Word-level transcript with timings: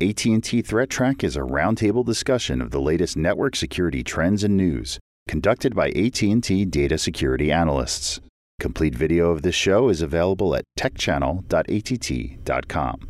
AT&T 0.00 0.62
Threat 0.62 0.90
Track 0.90 1.24
is 1.24 1.34
a 1.34 1.40
roundtable 1.40 2.06
discussion 2.06 2.62
of 2.62 2.70
the 2.70 2.80
latest 2.80 3.16
network 3.16 3.56
security 3.56 4.04
trends 4.04 4.44
and 4.44 4.56
news, 4.56 5.00
conducted 5.26 5.74
by 5.74 5.88
AT&T 5.88 6.66
data 6.66 6.96
security 6.96 7.50
analysts. 7.50 8.20
Complete 8.60 8.94
video 8.94 9.32
of 9.32 9.42
this 9.42 9.56
show 9.56 9.88
is 9.88 10.00
available 10.00 10.54
at 10.54 10.62
techchannel.att.com. 10.78 13.08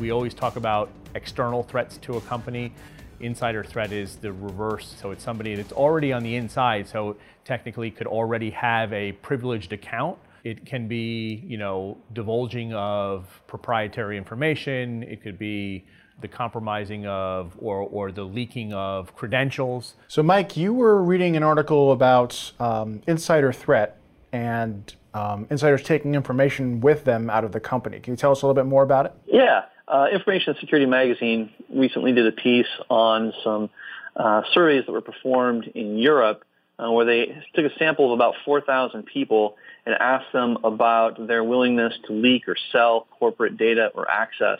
We 0.00 0.12
always 0.12 0.32
talk 0.32 0.56
about 0.56 0.88
external 1.14 1.62
threats 1.62 1.98
to 1.98 2.16
a 2.16 2.22
company. 2.22 2.72
Insider 3.20 3.64
threat 3.64 3.92
is 3.92 4.16
the 4.16 4.32
reverse. 4.32 4.94
So 5.00 5.10
it's 5.10 5.22
somebody 5.22 5.54
that's 5.54 5.72
already 5.72 6.12
on 6.12 6.22
the 6.22 6.36
inside, 6.36 6.88
so 6.88 7.16
technically 7.44 7.90
could 7.90 8.06
already 8.06 8.50
have 8.50 8.92
a 8.92 9.12
privileged 9.12 9.72
account. 9.72 10.18
It 10.44 10.64
can 10.64 10.86
be, 10.86 11.42
you 11.46 11.58
know, 11.58 11.98
divulging 12.12 12.72
of 12.72 13.42
proprietary 13.46 14.16
information. 14.16 15.02
It 15.02 15.22
could 15.22 15.38
be 15.38 15.84
the 16.20 16.28
compromising 16.28 17.06
of 17.06 17.54
or, 17.58 17.80
or 17.80 18.12
the 18.12 18.24
leaking 18.24 18.72
of 18.72 19.14
credentials. 19.16 19.94
So, 20.08 20.22
Mike, 20.22 20.56
you 20.56 20.72
were 20.72 21.02
reading 21.02 21.36
an 21.36 21.42
article 21.42 21.92
about 21.92 22.52
um, 22.58 23.02
insider 23.06 23.52
threat 23.52 23.98
and 24.32 24.94
um, 25.14 25.46
insiders 25.50 25.82
taking 25.82 26.14
information 26.14 26.80
with 26.80 27.04
them 27.04 27.30
out 27.30 27.44
of 27.44 27.52
the 27.52 27.60
company. 27.60 28.00
Can 28.00 28.12
you 28.12 28.16
tell 28.16 28.32
us 28.32 28.42
a 28.42 28.46
little 28.46 28.60
bit 28.60 28.68
more 28.68 28.82
about 28.82 29.06
it? 29.06 29.12
Yeah. 29.26 29.64
Uh, 29.88 30.06
Information 30.12 30.56
Security 30.60 30.86
Magazine 30.86 31.50
recently 31.72 32.12
did 32.12 32.26
a 32.26 32.32
piece 32.32 32.66
on 32.88 33.32
some 33.44 33.70
uh, 34.16 34.42
surveys 34.52 34.84
that 34.86 34.92
were 34.92 35.00
performed 35.00 35.70
in 35.74 35.98
Europe 35.98 36.44
uh, 36.78 36.90
where 36.90 37.06
they 37.06 37.42
took 37.54 37.70
a 37.70 37.78
sample 37.78 38.06
of 38.06 38.12
about 38.12 38.34
4,000 38.44 39.04
people 39.04 39.56
and 39.84 39.94
asked 39.94 40.32
them 40.32 40.58
about 40.64 41.26
their 41.26 41.44
willingness 41.44 41.94
to 42.06 42.12
leak 42.12 42.48
or 42.48 42.56
sell 42.72 43.06
corporate 43.18 43.56
data 43.56 43.90
or 43.94 44.10
access. 44.10 44.58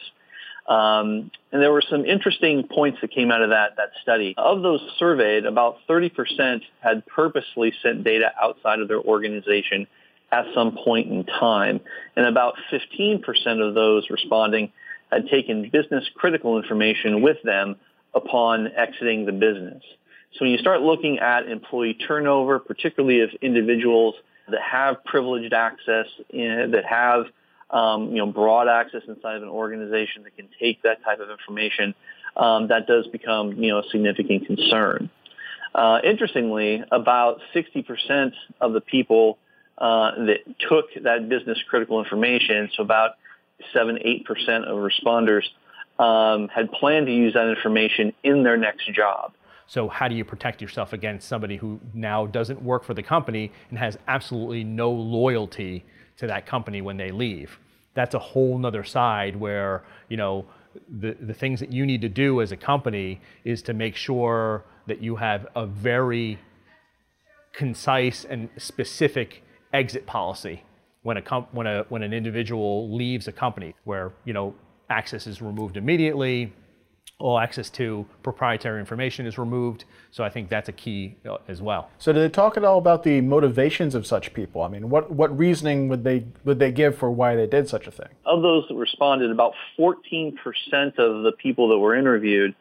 Um, 0.69 1.31
and 1.53 1.63
there 1.63 1.73
were 1.73 1.83
some 1.89 2.05
interesting 2.05 2.67
points 2.67 3.01
that 3.01 3.11
came 3.13 3.31
out 3.31 3.43
of 3.43 3.51
that, 3.51 3.77
that 3.77 3.91
study. 4.03 4.35
Of 4.37 4.63
those 4.63 4.81
surveyed, 4.99 5.45
about 5.45 5.79
30% 5.89 6.63
had 6.81 7.07
purposely 7.07 7.73
sent 7.83 8.05
data 8.05 8.33
outside 8.41 8.81
of 8.81 8.89
their 8.89 9.01
organization 9.01 9.87
at 10.33 10.47
some 10.55 10.77
point 10.77 11.11
in 11.11 11.25
time. 11.25 11.81
And 12.17 12.27
about 12.27 12.55
15% 12.73 13.23
of 13.67 13.75
those 13.75 14.09
responding 14.11 14.73
had 15.17 15.29
taken 15.29 15.71
business 15.71 16.05
critical 16.15 16.59
information 16.59 17.23
with 17.23 17.39
them 17.43 17.77
upon 18.15 18.69
exiting 18.73 19.25
the 19.25 19.33
business. 19.33 19.83
So 20.33 20.45
when 20.45 20.51
you 20.51 20.59
start 20.59 20.83
looking 20.83 21.19
at 21.19 21.49
employee 21.49 21.95
turnover, 21.95 22.59
particularly 22.59 23.21
of 23.21 23.31
individuals 23.41 24.15
that 24.49 24.61
have 24.61 25.03
privileged 25.05 25.53
access, 25.53 26.07
in, 26.31 26.73
that 26.73 26.85
have 26.85 27.27
um, 27.71 28.11
you 28.11 28.19
know 28.19 28.27
broad 28.27 28.69
access 28.69 29.03
inside 29.09 29.37
of 29.37 29.43
an 29.43 29.49
organization 29.49 30.25
that 30.25 30.37
can 30.37 30.49
take 30.61 30.83
that 30.83 31.03
type 31.03 31.21
of 31.21 31.31
information, 31.31 31.95
um, 32.37 32.69
that 32.69 32.87
does 32.87 33.07
become 33.09 33.55
you 33.63 33.71
know 33.71 33.79
a 33.79 33.89
significant 33.91 34.47
concern. 34.47 35.11
Uh, 35.75 36.01
interestingly, 36.05 36.83
about 36.91 37.41
60% 37.55 38.33
of 38.63 38.73
the 38.73 38.81
people 38.81 39.37
uh, 39.77 40.13
that 40.25 40.39
took 40.71 40.87
that 41.03 41.29
business 41.29 41.59
critical 41.69 41.99
information, 42.03 42.71
so 42.75 42.83
about 42.83 43.13
seven, 43.73 43.99
eight 44.03 44.25
percent 44.25 44.65
of 44.65 44.79
responders 44.79 45.45
um, 45.99 46.49
had 46.49 46.71
planned 46.73 47.07
to 47.07 47.13
use 47.13 47.35
that 47.35 47.49
information 47.49 48.13
in 48.23 48.43
their 48.43 48.57
next 48.57 48.93
job. 48.93 49.33
So 49.67 49.89
how 49.89 50.09
do 50.09 50.15
you 50.15 50.25
protect 50.25 50.63
yourself 50.63 50.93
against 50.93 51.27
somebody 51.27 51.57
who 51.57 51.81
now 51.93 52.27
doesn't 52.27 52.63
work 52.63 52.85
for 52.85 52.95
the 52.95 53.03
company 53.03 53.51
and 53.71 53.79
has 53.79 53.99
absolutely 54.07 54.63
no 54.63 54.91
loyalty 54.93 55.85
to 56.19 56.27
that 56.29 56.47
company 56.47 56.83
when 56.83 56.97
they 56.97 57.11
leave? 57.11 57.59
That's 57.95 58.15
a 58.15 58.19
whole 58.19 58.59
nother 58.59 58.85
side 58.85 59.37
where, 59.37 59.85
you 60.09 60.17
know, 60.17 60.45
the, 60.89 61.17
the 61.19 61.35
things 61.35 61.61
that 61.61 61.73
you 61.73 61.87
need 61.87 62.03
to 62.03 62.09
do 62.09 62.43
as 62.43 62.53
a 62.53 62.57
company 62.57 63.21
is 63.45 63.63
to 63.63 63.75
make 63.75 63.97
sure 63.97 64.65
that 64.87 65.03
you 65.03 65.17
have 65.17 65.47
a 65.57 65.67
very 65.67 66.39
concise 67.53 68.25
and 68.25 68.51
specific 68.59 69.43
exit 69.73 70.07
policy 70.07 70.63
when 71.07 71.17
a 71.17 71.23
comp- 71.23 71.55
when 71.55 71.69
a 71.69 71.85
when 71.89 72.03
an 72.03 72.13
individual 72.13 72.93
leaves 72.95 73.29
a 73.29 73.33
company 73.33 73.75
where 73.85 74.13
you 74.25 74.33
know 74.33 74.55
access 74.91 75.27
is 75.29 75.41
removed 75.41 75.77
immediately 75.77 76.53
all 77.19 77.39
access 77.39 77.71
to 77.71 78.05
proprietary 78.23 78.79
information 78.79 79.25
is 79.25 79.39
removed. 79.39 79.85
So 80.11 80.23
i 80.25 80.29
think 80.29 80.51
that's 80.51 80.69
a 80.69 80.73
key 80.73 81.17
uh, 81.25 81.39
as 81.49 81.63
well. 81.63 81.89
So 81.99 82.13
did 82.13 82.21
they 82.21 82.29
talk 82.29 82.57
at 82.57 82.65
all 82.65 82.77
about 82.77 83.05
the 83.05 83.21
motivations 83.21 83.95
of 83.95 84.05
such 84.05 84.35
people? 84.35 84.63
I 84.63 84.69
mean 84.69 84.91
what 84.91 85.13
what 85.13 85.31
reasoning 85.39 85.89
would 85.89 86.03
they 86.03 86.27
would 86.45 86.59
they 86.59 86.73
give 86.73 86.99
for 86.99 87.09
why 87.11 87.37
they 87.37 87.47
did 87.47 87.69
such 87.69 87.87
a 87.87 87.93
thing? 87.93 88.09
Of 88.25 88.43
those 88.43 88.65
that 88.69 88.75
responded 88.75 89.31
about 89.31 89.55
14% 89.79 90.35
of 90.99 91.23
the 91.23 91.33
people 91.39 91.69
that 91.69 91.79
were 91.79 91.95
interviewed 91.95 92.57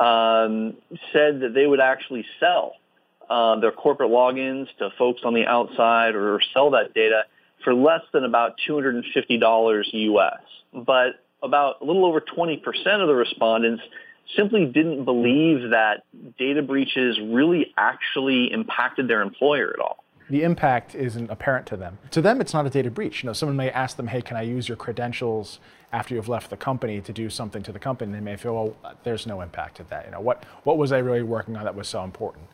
um, 0.00 0.74
said 1.12 1.40
that 1.42 1.52
they 1.54 1.66
would 1.66 1.80
actually 1.80 2.26
sell 2.40 2.72
uh, 3.30 3.60
their 3.60 3.70
corporate 3.70 4.10
logins 4.10 4.66
to 4.78 4.90
folks 4.98 5.20
on 5.24 5.32
the 5.32 5.46
outside 5.46 6.16
or 6.16 6.40
sell 6.52 6.72
that 6.72 6.92
data 6.92 7.22
for 7.64 7.74
less 7.74 8.02
than 8.12 8.24
about 8.24 8.54
$250 8.68 9.84
US. 9.92 10.40
But 10.72 11.20
about 11.42 11.80
a 11.80 11.84
little 11.84 12.04
over 12.04 12.20
20% 12.20 12.60
of 13.00 13.08
the 13.08 13.14
respondents 13.14 13.82
simply 14.36 14.66
didn't 14.66 15.04
believe 15.04 15.70
that 15.70 16.04
data 16.38 16.62
breaches 16.62 17.18
really 17.20 17.72
actually 17.76 18.52
impacted 18.52 19.08
their 19.08 19.20
employer 19.22 19.70
at 19.74 19.80
all. 19.80 20.04
The 20.30 20.42
impact 20.42 20.94
isn't 20.94 21.30
apparent 21.30 21.66
to 21.66 21.76
them. 21.76 21.98
To 22.12 22.22
them, 22.22 22.40
it's 22.40 22.54
not 22.54 22.64
a 22.64 22.70
data 22.70 22.90
breach. 22.90 23.22
You 23.22 23.26
know, 23.26 23.34
someone 23.34 23.56
may 23.56 23.70
ask 23.70 23.98
them, 23.98 24.06
"Hey, 24.06 24.22
can 24.22 24.38
I 24.38 24.42
use 24.42 24.66
your 24.66 24.76
credentials 24.76 25.60
after 25.92 26.14
you've 26.14 26.30
left 26.30 26.48
the 26.48 26.56
company 26.56 27.02
to 27.02 27.12
do 27.12 27.28
something 27.28 27.62
to 27.62 27.72
the 27.72 27.78
company?" 27.78 28.10
And 28.10 28.14
they 28.14 28.24
may 28.24 28.36
feel, 28.36 28.54
"Well, 28.54 28.96
there's 29.02 29.26
no 29.26 29.42
impact 29.42 29.76
to 29.76 29.84
that. 29.90 30.06
You 30.06 30.12
know, 30.12 30.20
what 30.20 30.42
what 30.62 30.78
was 30.78 30.92
I 30.92 30.98
really 30.98 31.22
working 31.22 31.56
on 31.58 31.64
that 31.64 31.74
was 31.74 31.88
so 31.88 32.02
important?" 32.02 32.46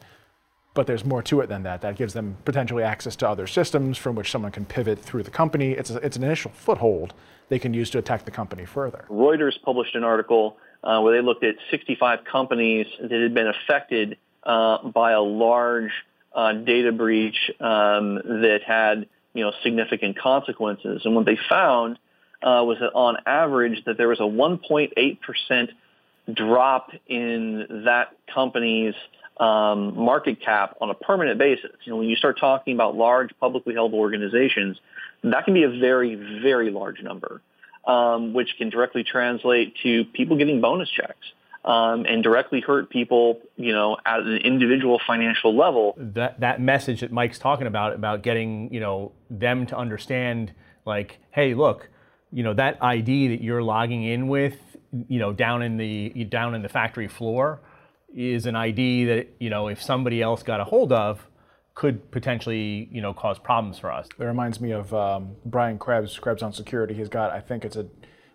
But 0.75 0.87
there's 0.87 1.05
more 1.05 1.23
to 1.23 1.41
it 1.41 1.49
than 1.49 1.63
that. 1.65 1.81
That 1.81 1.97
gives 1.97 2.15
them 2.15 2.37
potentially 2.45 2.83
access 2.83 3.17
to 3.17 3.29
other 3.29 3.47
systems 3.47 3.99
from 3.99 4.15
which 4.15 4.31
someone 4.31 4.53
can 4.53 4.65
pivot 4.65 4.99
through 4.99 5.25
the 5.25 5.31
company. 5.31 5.73
It's, 5.73 5.91
a, 5.91 5.97
it's 5.97 6.17
an 6.17 6.25
initial 6.25 6.51
foothold 6.53 7.15
they 7.49 7.59
can 7.59 7.75
use 7.75 7.91
to 7.91 7.99
attack 7.99 8.25
the 8.25 8.31
company 8.31 8.65
further. 8.65 9.05
Reuters 9.11 9.61
published 9.63 9.97
an 9.97 10.05
article 10.05 10.57
uh, 10.83 11.01
where 11.01 11.17
they 11.17 11.23
looked 11.25 11.45
at 11.45 11.57
65 11.71 12.25
companies 12.25 12.87
that 13.01 13.11
had 13.11 13.35
been 13.35 13.49
affected 13.49 14.17
uh, 14.45 14.89
by 14.89 15.13
a 15.13 15.21
large 15.21 15.91
uh, 16.35 16.53
data 16.53 16.93
breach 16.93 17.51
um, 17.61 18.15
that 18.15 18.61
had 18.65 19.07
you 19.35 19.45
know 19.45 19.53
significant 19.63 20.19
consequences. 20.19 21.03
And 21.05 21.15
what 21.15 21.27
they 21.27 21.39
found 21.49 21.99
uh, 22.43 22.63
was 22.65 22.79
that 22.81 22.93
on 22.95 23.17
average 23.27 23.85
that 23.85 23.99
there 23.99 24.09
was 24.09 24.21
a 24.21 24.25
1.8 24.25 25.21
percent 25.21 25.71
drop 26.33 26.93
in 27.09 27.83
that 27.85 28.17
company's 28.33 28.95
um, 29.41 29.97
market 29.97 30.41
cap 30.41 30.77
on 30.81 30.91
a 30.91 30.95
permanent 30.95 31.39
basis. 31.39 31.73
You 31.85 31.93
know, 31.93 31.97
when 31.97 32.09
you 32.09 32.15
start 32.15 32.39
talking 32.39 32.75
about 32.75 32.95
large 32.95 33.31
publicly 33.41 33.75
held 33.75 33.95
organizations, 33.95 34.79
that 35.25 35.47
can 35.47 35.55
be 35.55 35.65
a 35.65 35.71
very, 35.71 36.15
very 36.15 36.71
large 36.71 37.03
number, 37.03 37.41
um, 37.87 38.35
which 38.35 38.51
can 38.59 38.69
directly 38.69 39.03
translate 39.03 39.75
to 39.83 40.05
people 40.05 40.37
getting 40.37 40.61
bonus 40.61 40.91
checks. 40.91 41.27
Um, 41.63 42.07
and 42.07 42.23
directly 42.23 42.63
hurt 42.63 42.89
people, 42.89 43.39
you 43.57 43.75
know, 43.75 43.99
at 44.07 44.21
an 44.21 44.39
individual 44.39 44.99
financial 45.07 45.55
level. 45.55 45.95
That 45.99 46.41
that 46.41 46.59
message 46.59 47.01
that 47.03 47.13
Mike's 47.13 47.39
talking 47.39 47.67
about 47.67 47.93
about 47.93 48.23
getting, 48.23 48.73
you 48.73 48.81
know, 48.81 49.13
them 49.29 49.67
to 49.67 49.77
understand, 49.77 50.55
like, 50.87 51.19
hey, 51.33 51.53
look, 51.53 51.91
you 52.33 52.43
know, 52.43 52.55
that 52.55 52.83
ID 52.83 53.29
that 53.29 53.43
you're 53.43 53.63
logging 53.63 54.05
in 54.05 54.29
with, 54.29 54.57
you 55.07 55.19
know, 55.19 55.35
down 55.35 55.61
in 55.63 55.77
the 55.77 56.25
down 56.25 56.55
in 56.55 56.63
the 56.63 56.71
factory 56.71 57.09
floor, 57.09 57.61
is 58.15 58.47
an 58.47 58.57
ID 58.57 59.05
that 59.07 59.29
you 59.39 59.51
know 59.51 59.69
if 59.69 59.83
somebody 59.83 60.23
else 60.23 60.43
got 60.43 60.61
a 60.61 60.65
hold 60.65 60.93
of 60.93 61.27
could 61.75 62.11
potentially 62.11 62.89
you 62.91 63.01
know 63.01 63.15
cause 63.15 63.39
problems 63.39 63.79
for 63.79 63.91
us. 63.91 64.09
It 64.19 64.25
reminds 64.25 64.61
me 64.61 64.73
of 64.73 64.93
um, 64.93 65.37
Brian 65.45 65.79
Krebs, 65.79 66.19
Krebs 66.19 66.43
on 66.43 66.53
Security. 66.53 66.95
He's 66.95 67.09
got 67.09 67.31
I 67.31 67.41
think 67.41 67.65
it's 67.65 67.77
a 67.77 67.87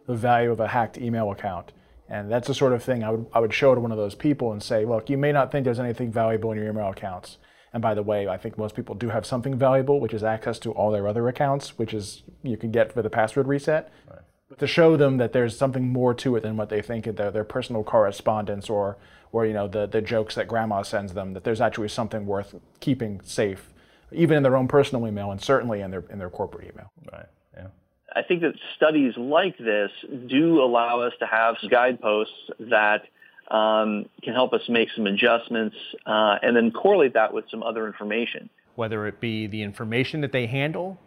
the 0.08 0.16
value 0.16 0.52
of 0.52 0.60
a 0.60 0.68
hacked 0.68 0.98
email 0.98 1.32
account. 1.32 1.72
And 2.08 2.32
that's 2.32 2.48
the 2.48 2.54
sort 2.54 2.74
of 2.74 2.84
thing 2.84 3.04
I 3.04 3.12
would, 3.12 3.26
I 3.34 3.40
would 3.40 3.54
show 3.54 3.74
to 3.74 3.82
one 3.82 3.92
of 3.92 3.98
those 3.98 4.16
people 4.16 4.52
and 4.52 4.62
say, 4.62 4.86
look, 4.86 5.10
you 5.10 5.18
may 5.18 5.32
not 5.32 5.52
think 5.52 5.66
there's 5.66 5.80
anything 5.80 6.12
valuable 6.12 6.52
in 6.52 6.58
your 6.58 6.70
email 6.70 6.90
accounts. 6.90 7.38
And 7.74 7.82
by 7.82 7.94
the 7.94 8.04
way, 8.04 8.28
I 8.28 8.38
think 8.38 8.58
most 8.58 8.76
people 8.76 8.96
do 8.96 9.10
have 9.10 9.26
something 9.26 9.58
valuable, 9.58 10.00
which 10.00 10.14
is 10.14 10.24
access 10.24 10.60
to 10.60 10.72
all 10.72 10.92
their 10.92 11.08
other 11.08 11.28
accounts, 11.28 11.78
which 11.78 11.94
is 11.94 12.24
you 12.44 12.58
can 12.58 12.72
get 12.72 12.94
for 12.94 13.02
the 13.02 13.10
password 13.10 13.48
reset. 13.48 13.92
Right. 14.10 14.20
But 14.56 14.60
to 14.60 14.68
show 14.68 14.96
them 14.96 15.18
that 15.18 15.34
there's 15.34 15.58
something 15.58 15.90
more 15.90 16.14
to 16.14 16.36
it 16.38 16.42
than 16.42 16.56
what 16.56 16.70
they 16.70 16.82
think 16.82 17.04
their, 17.04 17.30
their 17.30 17.44
personal 17.44 17.84
correspondence 17.84 18.70
or 18.70 18.98
or 19.32 19.46
you 19.46 19.54
know 19.54 19.68
the 19.68 19.86
the 19.86 20.02
jokes 20.02 20.36
that 20.36 20.48
grandma 20.48 20.82
sends 20.82 21.14
them 21.14 21.34
that 21.34 21.44
there's 21.44 21.60
actually 21.60 21.90
something 21.90 22.26
worth 22.26 22.56
keeping 22.80 23.20
safe 23.24 23.74
even 24.12 24.38
in 24.38 24.44
their 24.44 24.56
own 24.56 24.68
personal 24.68 25.08
email 25.08 25.32
and 25.32 25.42
certainly 25.42 25.82
in 25.82 25.92
their 25.92 26.04
in 26.10 26.20
their 26.20 26.30
corporate 26.30 26.72
email. 26.72 26.92
Right. 27.12 27.26
Yeah. 27.56 27.68
I 28.16 28.22
think 28.24 28.42
that 28.42 28.54
studies 28.76 29.14
like 29.18 29.58
this 29.58 29.92
do 30.28 30.62
allow 30.62 31.02
us 31.02 31.14
to 31.20 31.26
have 31.26 31.56
guideposts 31.70 32.34
that 32.60 33.04
um, 33.52 34.06
can 34.24 34.34
help 34.34 34.54
us 34.54 34.62
make 34.70 34.90
some 34.96 35.06
adjustments 35.06 35.76
uh, 36.06 36.38
and 36.42 36.56
then 36.56 36.72
correlate 36.72 37.14
that 37.14 37.34
with 37.34 37.46
some 37.52 37.62
other 37.62 37.86
information. 37.88 38.50
Whether 38.76 39.06
it 39.08 39.20
be 39.20 39.48
the 39.48 39.62
information 39.62 40.22
that 40.22 40.32
they 40.32 40.48
handle 40.48 41.00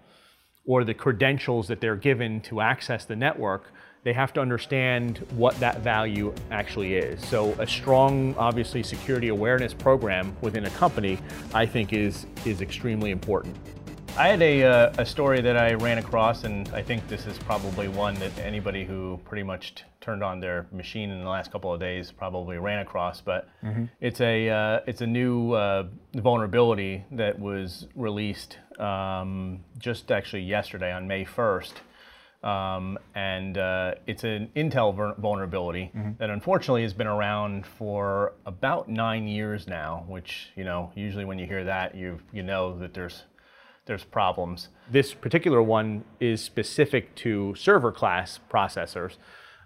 or 0.68 0.84
the 0.84 0.94
credentials 0.94 1.66
that 1.66 1.80
they're 1.80 1.96
given 1.96 2.40
to 2.42 2.60
access 2.60 3.06
the 3.06 3.16
network, 3.16 3.72
they 4.04 4.12
have 4.12 4.32
to 4.34 4.40
understand 4.40 5.18
what 5.30 5.58
that 5.58 5.80
value 5.80 6.32
actually 6.50 6.94
is. 6.94 7.26
So 7.26 7.52
a 7.58 7.66
strong, 7.66 8.34
obviously, 8.36 8.82
security 8.82 9.28
awareness 9.28 9.74
program 9.74 10.36
within 10.42 10.66
a 10.66 10.70
company, 10.70 11.18
I 11.52 11.66
think, 11.66 11.92
is 11.92 12.26
is 12.44 12.60
extremely 12.60 13.10
important. 13.10 13.56
I 14.16 14.28
had 14.28 14.42
a, 14.42 14.64
uh, 14.64 14.92
a 14.98 15.06
story 15.06 15.40
that 15.42 15.56
I 15.56 15.74
ran 15.74 15.98
across, 15.98 16.42
and 16.42 16.68
I 16.70 16.82
think 16.82 17.06
this 17.06 17.24
is 17.26 17.38
probably 17.38 17.86
one 17.86 18.14
that 18.14 18.36
anybody 18.40 18.84
who 18.84 19.20
pretty 19.24 19.44
much 19.44 19.76
t- 19.76 19.84
turned 20.00 20.24
on 20.24 20.40
their 20.40 20.66
machine 20.72 21.10
in 21.10 21.22
the 21.22 21.28
last 21.28 21.52
couple 21.52 21.72
of 21.72 21.78
days 21.78 22.10
probably 22.10 22.58
ran 22.58 22.80
across. 22.80 23.20
But 23.20 23.48
mm-hmm. 23.62 23.84
it's 24.00 24.20
a 24.20 24.48
uh, 24.48 24.80
it's 24.86 25.02
a 25.02 25.06
new 25.06 25.52
uh, 25.52 25.86
vulnerability 26.14 27.04
that 27.12 27.38
was 27.38 27.86
released 27.94 28.58
um, 28.78 29.64
just 29.78 30.10
actually 30.10 30.42
yesterday 30.42 30.92
on 30.92 31.06
May 31.06 31.24
1st. 31.24 31.72
Um, 32.42 32.98
and 33.16 33.58
uh, 33.58 33.94
it's 34.06 34.22
an 34.22 34.50
Intel 34.54 34.94
vulnerability 35.18 35.90
mm-hmm. 35.94 36.12
that 36.18 36.30
unfortunately 36.30 36.82
has 36.82 36.94
been 36.94 37.08
around 37.08 37.66
for 37.66 38.34
about 38.46 38.88
nine 38.88 39.26
years 39.26 39.66
now. 39.66 40.04
Which 40.06 40.50
you 40.54 40.62
know, 40.62 40.92
usually 40.94 41.24
when 41.24 41.40
you 41.40 41.46
hear 41.46 41.64
that, 41.64 41.96
you 41.96 42.20
you 42.32 42.44
know 42.44 42.78
that 42.78 42.94
there's 42.94 43.24
there's 43.86 44.04
problems. 44.04 44.68
This 44.88 45.14
particular 45.14 45.60
one 45.60 46.04
is 46.20 46.40
specific 46.40 47.16
to 47.16 47.56
server 47.56 47.90
class 47.90 48.38
processors, 48.48 49.16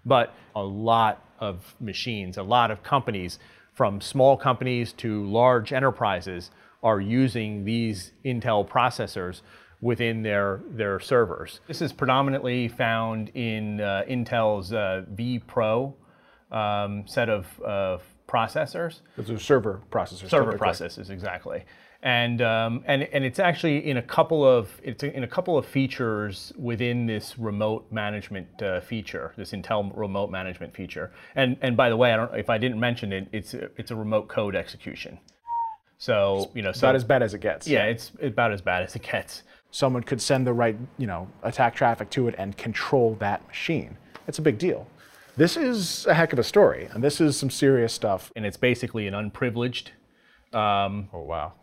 but 0.03 0.33
a 0.55 0.63
lot 0.63 1.23
of 1.39 1.75
machines, 1.79 2.37
a 2.37 2.43
lot 2.43 2.71
of 2.71 2.81
companies, 2.81 3.37
from 3.73 4.01
small 4.01 4.35
companies 4.35 4.93
to 4.93 5.25
large 5.25 5.71
enterprises, 5.71 6.49
are 6.83 6.99
using 6.99 7.65
these 7.65 8.11
Intel 8.25 8.67
processors 8.67 9.41
within 9.81 10.23
their, 10.23 10.61
their 10.69 10.99
servers. 10.99 11.59
This 11.67 11.81
is 11.81 11.91
predominantly 11.91 12.67
found 12.67 13.29
in 13.29 13.81
uh, 13.81 14.03
Intel's 14.09 14.71
uh, 14.71 15.05
vPro 15.13 15.93
um, 16.51 17.03
set 17.07 17.29
of 17.29 17.47
uh, 17.65 17.97
processors. 18.27 18.99
Those 19.17 19.29
are 19.31 19.39
server 19.39 19.81
processors. 19.91 20.29
Server 20.29 20.57
processors, 20.57 21.09
exactly 21.09 21.65
and 22.03 22.41
um, 22.41 22.83
and 22.85 23.03
and 23.03 23.23
it's 23.23 23.39
actually 23.39 23.89
in 23.89 23.95
a 23.95 24.01
couple 24.01 24.45
of 24.45 24.69
it's 24.83 25.03
in 25.03 25.23
a 25.23 25.27
couple 25.27 25.57
of 25.57 25.65
features 25.65 26.51
within 26.57 27.05
this 27.05 27.39
remote 27.39 27.89
management 27.91 28.61
uh, 28.61 28.81
feature, 28.81 29.33
this 29.37 29.51
Intel 29.51 29.89
remote 29.95 30.29
management 30.29 30.75
feature. 30.75 31.11
And 31.33 31.57
and 31.61 31.77
by 31.77 31.89
the 31.89 31.95
way, 31.95 32.13
I 32.13 32.17
don't 32.17 32.35
if 32.35 32.49
I 32.49 32.57
didn't 32.57 32.79
mention 32.79 33.13
it, 33.13 33.29
it's 33.31 33.53
a, 33.53 33.69
it's 33.77 33.89
a 33.89 33.95
remote 33.95 34.27
code 34.27 34.53
execution. 34.53 35.17
So 36.03 36.51
you 36.53 36.61
know, 36.61 36.73
so, 36.73 36.87
about 36.87 36.95
as 36.95 37.05
bad 37.05 37.23
as 37.23 37.33
it 37.33 37.39
gets. 37.39 37.65
Yeah, 37.65 37.85
it's 37.85 38.11
about 38.21 38.51
as 38.51 38.61
bad 38.61 38.83
as 38.83 38.93
it 38.93 39.03
gets. 39.03 39.43
Someone 39.71 40.03
could 40.03 40.21
send 40.21 40.45
the 40.45 40.51
right 40.51 40.77
you 40.97 41.07
know 41.07 41.29
attack 41.43 41.75
traffic 41.75 42.09
to 42.09 42.27
it 42.27 42.35
and 42.37 42.57
control 42.57 43.15
that 43.21 43.47
machine. 43.47 43.97
It's 44.27 44.37
a 44.37 44.41
big 44.41 44.57
deal. 44.57 44.85
This 45.37 45.55
is 45.55 46.05
a 46.05 46.13
heck 46.13 46.33
of 46.33 46.39
a 46.39 46.43
story, 46.43 46.89
and 46.91 47.01
this 47.01 47.21
is 47.21 47.37
some 47.37 47.49
serious 47.49 47.93
stuff. 47.93 48.33
And 48.35 48.45
it's 48.45 48.57
basically 48.57 49.07
an 49.07 49.13
unprivileged. 49.13 49.91
Um, 50.51 51.07
oh 51.13 51.21
wow 51.21 51.53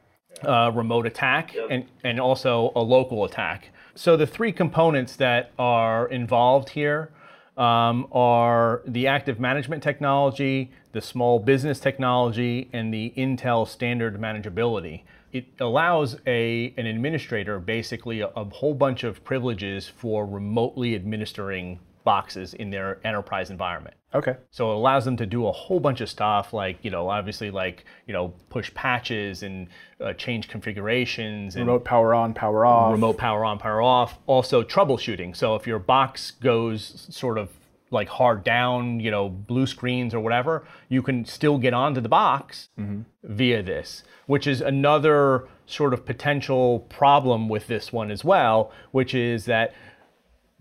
uh, 0.44 0.70
remote 0.74 1.06
attack 1.06 1.54
yep. 1.54 1.66
and, 1.70 1.86
and 2.04 2.20
also 2.20 2.72
a 2.74 2.80
local 2.80 3.24
attack. 3.24 3.70
So 3.94 4.16
the 4.16 4.26
three 4.26 4.52
components 4.52 5.16
that 5.16 5.52
are 5.58 6.08
involved 6.08 6.70
here 6.70 7.10
um, 7.56 8.06
are 8.12 8.82
the 8.86 9.06
active 9.06 9.38
management 9.38 9.82
technology, 9.82 10.70
the 10.92 11.00
small 11.00 11.38
business 11.38 11.80
technology, 11.80 12.68
and 12.72 12.92
the 12.92 13.12
Intel 13.16 13.66
standard 13.66 14.20
manageability. 14.20 15.02
It 15.32 15.46
allows 15.60 16.16
a, 16.26 16.74
an 16.76 16.86
administrator 16.86 17.58
basically 17.60 18.20
a, 18.20 18.28
a 18.28 18.44
whole 18.44 18.74
bunch 18.74 19.04
of 19.04 19.22
privileges 19.24 19.88
for 19.88 20.26
remotely 20.26 20.94
administering 20.94 21.78
boxes 22.04 22.54
in 22.54 22.70
their 22.70 22.98
enterprise 23.04 23.50
environment. 23.50 23.96
Okay. 24.12 24.36
So 24.50 24.72
it 24.72 24.76
allows 24.76 25.04
them 25.04 25.16
to 25.18 25.26
do 25.26 25.46
a 25.46 25.52
whole 25.52 25.78
bunch 25.78 26.00
of 26.00 26.08
stuff 26.08 26.52
like, 26.52 26.78
you 26.82 26.90
know, 26.90 27.08
obviously 27.08 27.50
like, 27.50 27.84
you 28.06 28.12
know, 28.12 28.34
push 28.48 28.72
patches 28.74 29.42
and 29.42 29.68
uh, 30.00 30.12
change 30.14 30.48
configurations. 30.48 31.54
And 31.54 31.66
remote 31.66 31.84
power 31.84 32.14
on, 32.14 32.34
power 32.34 32.66
off. 32.66 32.92
Remote 32.92 33.18
power 33.18 33.44
on, 33.44 33.58
power 33.58 33.80
off. 33.80 34.18
Also 34.26 34.62
troubleshooting. 34.62 35.36
So 35.36 35.54
if 35.54 35.66
your 35.66 35.78
box 35.78 36.32
goes 36.32 37.06
sort 37.10 37.38
of 37.38 37.50
like 37.92 38.08
hard 38.08 38.44
down, 38.44 39.00
you 39.00 39.10
know, 39.10 39.28
blue 39.28 39.66
screens 39.66 40.14
or 40.14 40.20
whatever, 40.20 40.64
you 40.88 41.02
can 41.02 41.24
still 41.24 41.58
get 41.58 41.74
onto 41.74 42.00
the 42.00 42.08
box 42.08 42.68
mm-hmm. 42.78 43.02
via 43.24 43.62
this, 43.62 44.02
which 44.26 44.46
is 44.46 44.60
another 44.60 45.48
sort 45.66 45.94
of 45.94 46.04
potential 46.04 46.80
problem 46.88 47.48
with 47.48 47.66
this 47.68 47.92
one 47.92 48.10
as 48.10 48.24
well, 48.24 48.72
which 48.90 49.14
is 49.14 49.44
that 49.44 49.72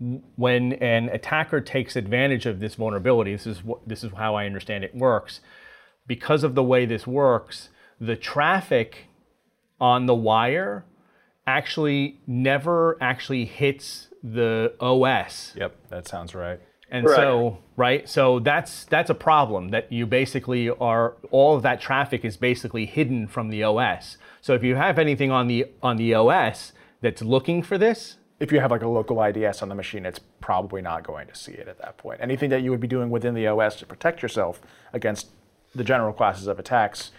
when 0.00 0.72
an 0.74 1.10
attacker 1.10 1.60
takes 1.60 1.94
advantage 1.94 2.46
of 2.46 2.58
this 2.58 2.76
vulnerability, 2.76 3.32
this 3.32 3.46
is 3.46 3.62
what, 3.62 3.86
this 3.86 4.02
is 4.02 4.12
how 4.16 4.34
I 4.34 4.46
understand 4.46 4.82
it 4.82 4.94
works. 4.94 5.40
Because 6.06 6.42
of 6.42 6.54
the 6.54 6.62
way 6.62 6.86
this 6.86 7.06
works, 7.06 7.68
the 8.00 8.16
traffic 8.16 9.08
on 9.80 10.06
the 10.06 10.14
wire 10.14 10.84
actually 11.46 12.20
never 12.26 12.96
actually 13.00 13.44
hits 13.44 14.08
the 14.22 14.74
OS. 14.80 15.52
Yep, 15.56 15.76
that 15.90 16.08
sounds 16.08 16.34
right. 16.34 16.60
And 16.90 17.06
right. 17.06 17.16
so, 17.16 17.58
right, 17.76 18.08
so 18.08 18.40
that's 18.40 18.84
that's 18.84 19.10
a 19.10 19.14
problem 19.14 19.68
that 19.68 19.92
you 19.92 20.06
basically 20.06 20.70
are 20.70 21.14
all 21.30 21.56
of 21.56 21.62
that 21.62 21.80
traffic 21.80 22.24
is 22.24 22.36
basically 22.36 22.86
hidden 22.86 23.28
from 23.28 23.50
the 23.50 23.62
OS. 23.62 24.16
So 24.40 24.54
if 24.54 24.64
you 24.64 24.74
have 24.74 24.98
anything 24.98 25.30
on 25.30 25.46
the 25.46 25.66
on 25.82 25.96
the 25.96 26.14
OS 26.14 26.72
that's 27.00 27.22
looking 27.22 27.62
for 27.62 27.78
this, 27.78 28.16
if 28.40 28.50
you 28.50 28.58
have 28.58 28.70
like 28.70 28.82
a 28.82 28.88
local 28.88 29.22
IDS 29.22 29.62
on 29.62 29.68
the 29.68 29.74
machine, 29.74 30.06
it's 30.06 30.18
probably 30.40 30.80
not 30.80 31.04
going 31.04 31.28
to 31.28 31.34
see 31.34 31.52
it 31.52 31.68
at 31.68 31.78
that 31.78 31.98
point. 31.98 32.20
Anything 32.22 32.48
that 32.50 32.62
you 32.62 32.70
would 32.70 32.80
be 32.80 32.88
doing 32.88 33.10
within 33.10 33.34
the 33.34 33.46
OS 33.46 33.76
to 33.76 33.86
protect 33.86 34.22
yourself 34.22 34.60
against 34.94 35.28
the 35.74 35.84
general 35.84 36.12
classes 36.12 36.46
of 36.46 36.58
attacks 36.58 37.12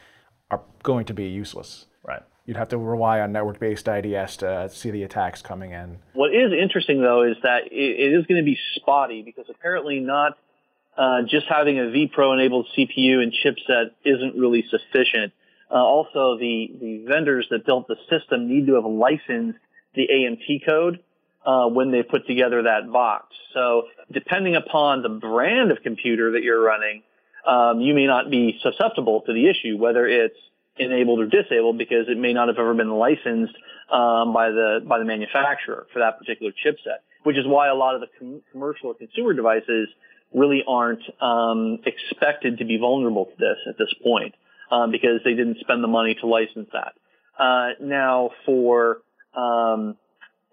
are 0.49 0.61
going 0.83 1.05
to 1.05 1.13
be 1.13 1.25
useless. 1.25 1.85
Right. 2.03 2.23
You'd 2.45 2.57
have 2.57 2.69
to 2.69 2.77
rely 2.77 3.21
on 3.21 3.31
network-based 3.31 3.87
IDS 3.87 4.37
to 4.37 4.67
see 4.73 4.89
the 4.89 5.03
attacks 5.03 5.43
coming 5.43 5.71
in. 5.71 5.99
What 6.13 6.33
is 6.33 6.51
interesting 6.51 7.01
though 7.01 7.21
is 7.21 7.37
that 7.43 7.71
it 7.71 8.13
is 8.13 8.25
going 8.25 8.41
to 8.41 8.45
be 8.45 8.57
spotty 8.75 9.21
because 9.21 9.45
apparently 9.47 9.99
not 9.99 10.37
uh, 10.97 11.21
just 11.29 11.45
having 11.47 11.77
a 11.77 11.83
vPro 11.83 12.33
enabled 12.33 12.67
CPU 12.75 13.21
and 13.21 13.31
chipset 13.31 13.91
isn't 14.03 14.35
really 14.35 14.65
sufficient. 14.69 15.33
Uh, 15.69 15.75
also, 15.75 16.37
the, 16.37 16.71
the 16.81 17.05
vendors 17.07 17.47
that 17.51 17.65
built 17.65 17.87
the 17.87 17.95
system 18.09 18.49
need 18.49 18.65
to 18.65 18.73
have 18.73 18.85
licensed 18.85 19.59
the 19.95 20.07
AMT 20.11 20.65
code 20.67 20.99
uh, 21.45 21.67
when 21.67 21.91
they 21.91 22.03
put 22.03 22.27
together 22.27 22.63
that 22.63 22.91
box. 22.91 23.35
So 23.53 23.83
depending 24.11 24.55
upon 24.55 25.01
the 25.01 25.09
brand 25.09 25.71
of 25.71 25.81
computer 25.83 26.31
that 26.33 26.43
you're 26.43 26.61
running, 26.61 27.03
um, 27.47 27.81
you 27.81 27.93
may 27.93 28.05
not 28.05 28.29
be 28.29 28.59
susceptible 28.61 29.21
to 29.21 29.33
the 29.33 29.49
issue, 29.49 29.77
whether 29.77 30.05
it's 30.07 30.37
enabled 30.77 31.19
or 31.19 31.25
disabled, 31.25 31.77
because 31.77 32.07
it 32.07 32.17
may 32.17 32.33
not 32.33 32.47
have 32.47 32.57
ever 32.57 32.73
been 32.73 32.91
licensed 32.91 33.55
um, 33.91 34.33
by 34.33 34.49
the 34.49 34.79
by 34.87 34.99
the 34.99 35.05
manufacturer 35.05 35.87
for 35.91 35.99
that 35.99 36.17
particular 36.19 36.51
chipset. 36.51 37.01
Which 37.23 37.37
is 37.37 37.45
why 37.45 37.67
a 37.67 37.75
lot 37.75 37.95
of 37.95 38.01
the 38.01 38.07
com- 38.17 38.41
commercial 38.51 38.89
or 38.89 38.93
consumer 38.95 39.33
devices 39.33 39.89
really 40.33 40.63
aren't 40.67 41.03
um, 41.21 41.79
expected 41.85 42.59
to 42.59 42.65
be 42.65 42.77
vulnerable 42.77 43.25
to 43.25 43.35
this 43.37 43.57
at 43.67 43.77
this 43.77 43.93
point, 44.03 44.33
um, 44.71 44.91
because 44.91 45.19
they 45.23 45.33
didn't 45.33 45.57
spend 45.59 45.83
the 45.83 45.87
money 45.87 46.15
to 46.21 46.27
license 46.27 46.69
that. 46.73 46.93
Uh, 47.37 47.73
now, 47.81 48.31
for 48.45 49.01
um, 49.35 49.97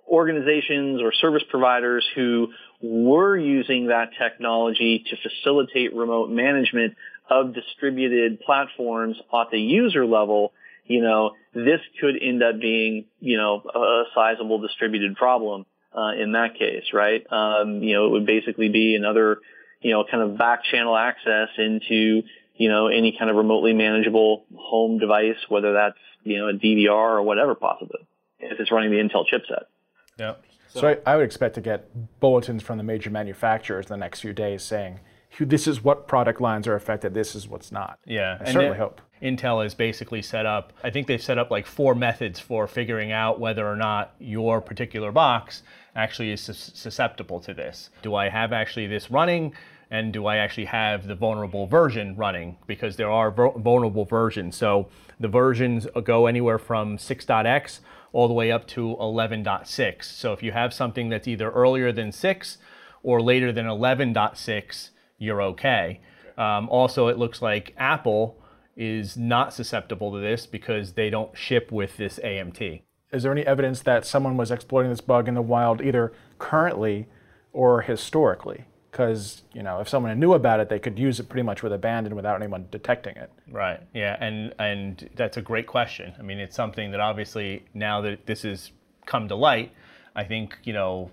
organizations 0.09 1.00
or 1.03 1.12
service 1.12 1.43
providers 1.50 2.07
who 2.15 2.49
were 2.81 3.37
using 3.37 3.88
that 3.88 4.11
technology 4.21 5.05
to 5.11 5.17
facilitate 5.17 5.95
remote 5.95 6.31
management 6.31 6.95
of 7.31 7.55
distributed 7.55 8.41
platforms 8.41 9.17
at 9.33 9.50
the 9.50 9.61
user 9.61 10.07
level, 10.07 10.53
you 10.87 11.03
know, 11.03 11.33
this 11.55 11.81
could 12.00 12.15
end 12.21 12.43
up 12.43 12.61
being, 12.61 13.05
you 13.21 13.37
know, 13.37 13.62
a 13.62 14.05
sizable 14.15 14.61
distributed 14.61 15.17
problem 15.17 15.67
uh, 15.97 16.12
in 16.12 16.33
that 16.33 16.55
case, 16.59 16.85
right? 16.93 17.25
Um, 17.31 17.83
you 17.83 17.95
know, 17.95 18.07
it 18.07 18.11
would 18.11 18.27
basically 18.27 18.69
be 18.69 18.95
another, 18.95 19.38
you 19.81 19.93
know, 19.93 20.05
kind 20.11 20.23
of 20.23 20.38
back 20.38 20.65
channel 20.65 20.97
access 20.97 21.49
into, 21.59 22.23
you 22.57 22.69
know, 22.69 22.87
any 22.88 23.17
kind 23.19 23.31
of 23.31 23.37
remotely 23.37 23.75
manageable 23.75 24.45
home 24.57 24.99
device, 24.99 25.37
whether 25.49 25.75
that's, 25.75 25.99
you 26.25 26.38
know, 26.38 26.49
a 26.49 26.55
DVR 26.55 26.88
or 26.91 27.23
whatever 27.23 27.55
possibly, 27.55 28.07
if 28.38 28.59
it's 28.59 28.73
running 28.73 28.91
the 28.91 28.97
Intel 28.97 29.25
chipset. 29.31 29.65
Yeah. 30.19 30.35
So, 30.69 30.81
so 30.81 30.89
I, 30.89 31.13
I, 31.13 31.17
would 31.17 31.25
expect 31.25 31.55
to 31.55 31.61
get 31.61 31.89
bulletins 32.21 32.63
from 32.63 32.77
the 32.77 32.85
major 32.85 33.11
manufacturers 33.11 33.87
in 33.87 33.91
the 33.91 33.97
next 33.97 34.21
few 34.21 34.33
days 34.33 34.63
saying, 34.63 35.01
this 35.41 35.67
is 35.67 35.83
what 35.83 36.09
product 36.09 36.41
lines 36.41 36.67
are 36.67 36.75
affected, 36.75 37.15
this 37.15 37.35
is 37.35 37.49
what's 37.49 37.73
not. 37.73 37.99
Yeah. 38.05 38.37
I 38.41 38.45
and 38.45 38.49
certainly 38.49 38.77
it, 38.77 38.81
hope. 38.81 39.01
Intel 39.23 39.63
has 39.63 39.75
basically 39.75 40.23
set 40.23 40.47
up, 40.47 40.73
I 40.85 40.91
think 40.91 41.07
they've 41.07 41.23
set 41.23 41.39
up 41.39 41.51
like 41.51 41.67
four 41.67 41.95
methods 41.95 42.39
for 42.39 42.67
figuring 42.67 43.13
out 43.13 43.41
whether 43.41 43.67
or 43.67 43.77
not 43.77 44.15
your 44.19 44.61
particular 44.61 45.11
box 45.11 45.63
actually 45.97 46.31
is 46.31 46.41
susceptible 46.41 47.41
to 47.41 47.55
this. 47.55 47.91
Do 48.03 48.15
I 48.15 48.29
have 48.29 48.53
actually 48.53 48.87
this 48.87 49.11
running? 49.11 49.55
And 49.91 50.13
do 50.13 50.27
I 50.27 50.37
actually 50.37 50.67
have 50.67 51.07
the 51.07 51.15
vulnerable 51.15 51.67
version 51.67 52.15
running? 52.15 52.59
Because 52.67 52.97
there 52.97 53.11
are 53.11 53.31
vulnerable 53.31 54.05
versions. 54.05 54.55
So 54.55 54.89
the 55.19 55.29
versions 55.29 55.87
go 56.05 56.27
anywhere 56.27 56.59
from 56.59 56.99
6.x 56.99 57.81
all 58.12 58.29
the 58.29 58.35
way 58.35 58.50
up 58.50 58.67
to 58.69 58.97
11.6. 59.00 60.05
So 60.05 60.33
if 60.33 60.43
you 60.43 60.53
have 60.53 60.73
something 60.73 61.09
that's 61.09 61.29
either 61.29 61.50
earlier 61.50 61.93
than 61.93 62.12
6 62.12 62.59
or 63.03 63.21
later 63.21 63.53
than 63.53 63.67
11.6, 63.67 64.91
you're 65.19 65.43
okay. 65.43 66.00
Um, 66.37 66.69
also, 66.69 67.09
it 67.09 67.19
looks 67.19 67.43
like 67.43 67.75
Apple 67.77 68.41
is 68.77 69.17
not 69.17 69.53
susceptible 69.53 70.12
to 70.12 70.21
this 70.21 70.47
because 70.47 70.93
they 70.93 71.11
don't 71.11 71.37
ship 71.37 71.73
with 71.73 71.97
this 71.97 72.21
AMT. 72.23 72.83
Is 73.12 73.23
there 73.23 73.33
any 73.33 73.47
evidence 73.47 73.81
that 73.83 74.07
someone 74.07 74.37
was 74.37 74.50
exploiting 74.50 74.91
this 74.91 75.00
bug 75.00 75.29
in 75.29 75.35
the 75.35 75.43
wild 75.43 75.81
either 75.81 76.12
currently 76.38 77.09
or 77.53 77.83
historically? 77.83 78.67
Because 78.90 79.42
you 79.52 79.62
know, 79.62 79.80
if 79.80 79.88
someone 79.88 80.18
knew 80.18 80.33
about 80.33 80.61
it, 80.61 80.68
they 80.68 80.78
could 80.78 80.99
use 80.99 81.21
it 81.21 81.28
pretty 81.28 81.42
much 81.42 81.62
with 81.62 81.73
abandon 81.73 82.16
without 82.16 82.40
anyone 82.40 82.66
detecting 82.71 83.16
it. 83.16 83.30
Right. 83.50 83.80
Yeah, 83.95 84.16
and 84.21 84.54
and 84.59 85.11
that's 85.14 85.37
a 85.37 85.42
great 85.42 85.66
question. 85.66 86.14
I 86.18 86.23
mean, 86.23 86.38
it's 86.38 86.57
something 86.57 86.90
that 86.92 87.00
obviously 87.00 87.64
now 87.75 88.00
that 88.02 88.26
this 88.26 88.42
has 88.42 88.73
come 89.07 89.28
to 89.28 89.35
light, 89.35 89.73
I 90.16 90.25
think 90.25 90.57
you 90.64 90.73
know, 90.73 91.11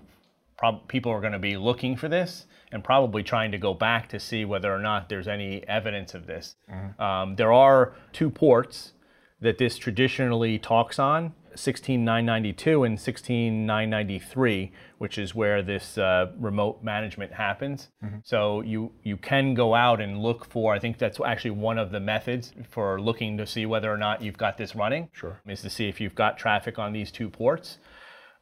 prob- 0.56 0.88
people 0.88 1.12
are 1.12 1.20
going 1.20 1.32
to 1.32 1.38
be 1.38 1.56
looking 1.56 1.96
for 1.96 2.08
this 2.08 2.46
and 2.72 2.82
probably 2.82 3.22
trying 3.22 3.52
to 3.52 3.58
go 3.58 3.72
back 3.74 4.08
to 4.08 4.18
see 4.18 4.44
whether 4.44 4.74
or 4.74 4.78
not 4.78 5.08
there's 5.08 5.28
any 5.28 5.66
evidence 5.68 6.14
of 6.14 6.26
this. 6.26 6.56
Um, 6.98 7.36
there 7.36 7.52
are 7.52 7.94
two 8.12 8.28
ports 8.30 8.92
that 9.40 9.58
this 9.58 9.76
traditionally 9.78 10.58
talks 10.58 10.98
on 10.98 11.34
16992 11.58 12.84
and 12.84 13.00
16993 13.00 14.72
which 14.98 15.18
is 15.18 15.34
where 15.34 15.62
this 15.62 15.98
uh, 15.98 16.30
remote 16.38 16.82
management 16.82 17.32
happens 17.32 17.88
so 18.24 18.60
you 18.62 18.92
you 19.02 19.16
can 19.16 19.54
go 19.54 19.74
out 19.74 20.00
and 20.00 20.18
look 20.22 20.44
for 20.44 20.74
i 20.74 20.78
think 20.78 20.98
that's 20.98 21.18
actually 21.24 21.50
one 21.50 21.78
of 21.78 21.90
the 21.90 22.00
methods 22.00 22.52
for 22.68 23.00
looking 23.00 23.36
to 23.36 23.46
see 23.46 23.66
whether 23.66 23.92
or 23.92 23.96
not 23.96 24.22
you've 24.22 24.38
got 24.38 24.56
this 24.56 24.74
running 24.74 25.08
Sure. 25.12 25.40
is 25.46 25.62
to 25.62 25.70
see 25.70 25.88
if 25.88 26.00
you've 26.00 26.14
got 26.14 26.38
traffic 26.38 26.78
on 26.78 26.92
these 26.92 27.10
two 27.10 27.28
ports 27.28 27.78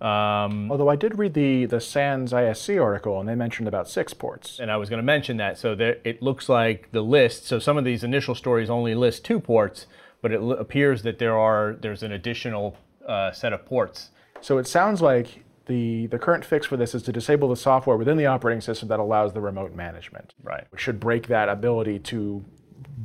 um, 0.01 0.71
Although 0.73 0.89
I 0.91 0.97
did 0.97 1.19
read 1.19 1.35
the 1.35 1.67
the 1.67 1.81
SANS 1.81 2.33
ISC 2.33 2.83
article, 2.83 3.21
and 3.21 3.29
they 3.29 3.37
mentioned 3.37 3.69
about 3.69 3.89
six 3.89 4.13
ports. 4.13 4.59
and 4.59 4.69
I 4.71 4.77
was 4.77 4.91
going 4.91 4.99
to 4.99 5.05
mention 5.07 5.37
that. 5.37 5.57
So 5.57 5.77
there, 5.77 5.99
it 6.05 6.21
looks 6.21 6.49
like 6.49 6.91
the 6.91 7.01
list. 7.01 7.47
So 7.47 7.61
some 7.61 7.79
of 7.79 7.85
these 7.85 8.03
initial 8.03 8.35
stories 8.35 8.69
only 8.69 8.95
list 8.97 9.25
two 9.25 9.39
ports, 9.39 9.87
but 10.21 10.33
it 10.33 10.41
l- 10.41 10.51
appears 10.51 11.05
that 11.05 11.21
there 11.21 11.39
are 11.39 11.77
there's 11.81 12.03
an 12.03 12.11
additional 12.11 12.77
uh, 13.09 13.33
set 13.33 13.53
of 13.53 13.65
ports. 13.67 14.11
So 14.41 14.59
it 14.59 14.67
sounds 14.67 15.01
like 15.01 15.45
the 15.67 16.07
the 16.09 16.19
current 16.19 16.45
fix 16.45 16.67
for 16.67 16.77
this 16.77 16.95
is 16.95 17.03
to 17.05 17.13
disable 17.13 17.49
the 17.49 17.57
software 17.57 17.97
within 17.97 18.17
the 18.17 18.27
operating 18.27 18.61
system 18.61 18.89
that 18.89 19.01
allows 19.01 19.33
the 19.33 19.41
remote 19.41 19.75
management. 19.75 20.35
Right. 20.43 20.67
We 20.73 20.79
should 20.79 21.01
break 21.01 21.29
that 21.29 21.49
ability 21.49 22.01
to 22.01 22.45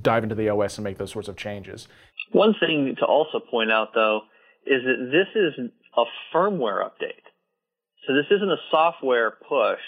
dive 0.02 0.24
into 0.24 0.36
the 0.36 0.50
OS 0.50 0.78
and 0.78 0.84
make 0.84 0.98
those 0.98 1.12
sorts 1.12 1.28
of 1.28 1.38
changes. 1.38 1.88
One 2.32 2.54
thing 2.60 2.96
to 3.00 3.06
also 3.06 3.40
point 3.40 3.72
out, 3.72 3.90
though, 3.94 4.22
is 4.66 4.84
that 4.84 5.10
this 5.12 5.28
is 5.36 5.72
a 5.98 6.04
firmware 6.34 6.84
update. 6.84 7.26
So 8.08 8.14
this 8.14 8.26
isn't 8.30 8.50
a 8.50 8.58
software 8.70 9.32
push. 9.32 9.80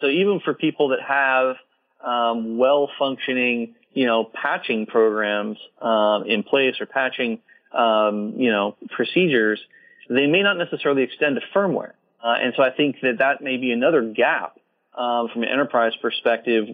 So 0.00 0.08
even 0.08 0.40
for 0.44 0.54
people 0.54 0.88
that 0.88 1.00
have 1.06 1.56
um, 2.04 2.58
well-functioning, 2.58 3.74
you 3.92 4.06
know, 4.06 4.24
patching 4.24 4.86
programs 4.86 5.56
um, 5.80 6.24
in 6.26 6.42
place 6.42 6.74
or 6.80 6.86
patching, 6.86 7.40
um, 7.74 8.34
you 8.36 8.50
know, 8.50 8.76
procedures, 8.90 9.60
they 10.08 10.26
may 10.26 10.42
not 10.42 10.56
necessarily 10.56 11.02
extend 11.02 11.36
to 11.36 11.42
firmware. 11.54 11.92
Uh, 12.22 12.34
and 12.40 12.54
so 12.56 12.62
I 12.62 12.70
think 12.70 12.96
that 13.02 13.18
that 13.18 13.42
may 13.42 13.56
be 13.56 13.70
another 13.70 14.02
gap 14.02 14.58
um, 14.96 15.28
from 15.32 15.42
an 15.42 15.48
enterprise 15.48 15.92
perspective 16.00 16.68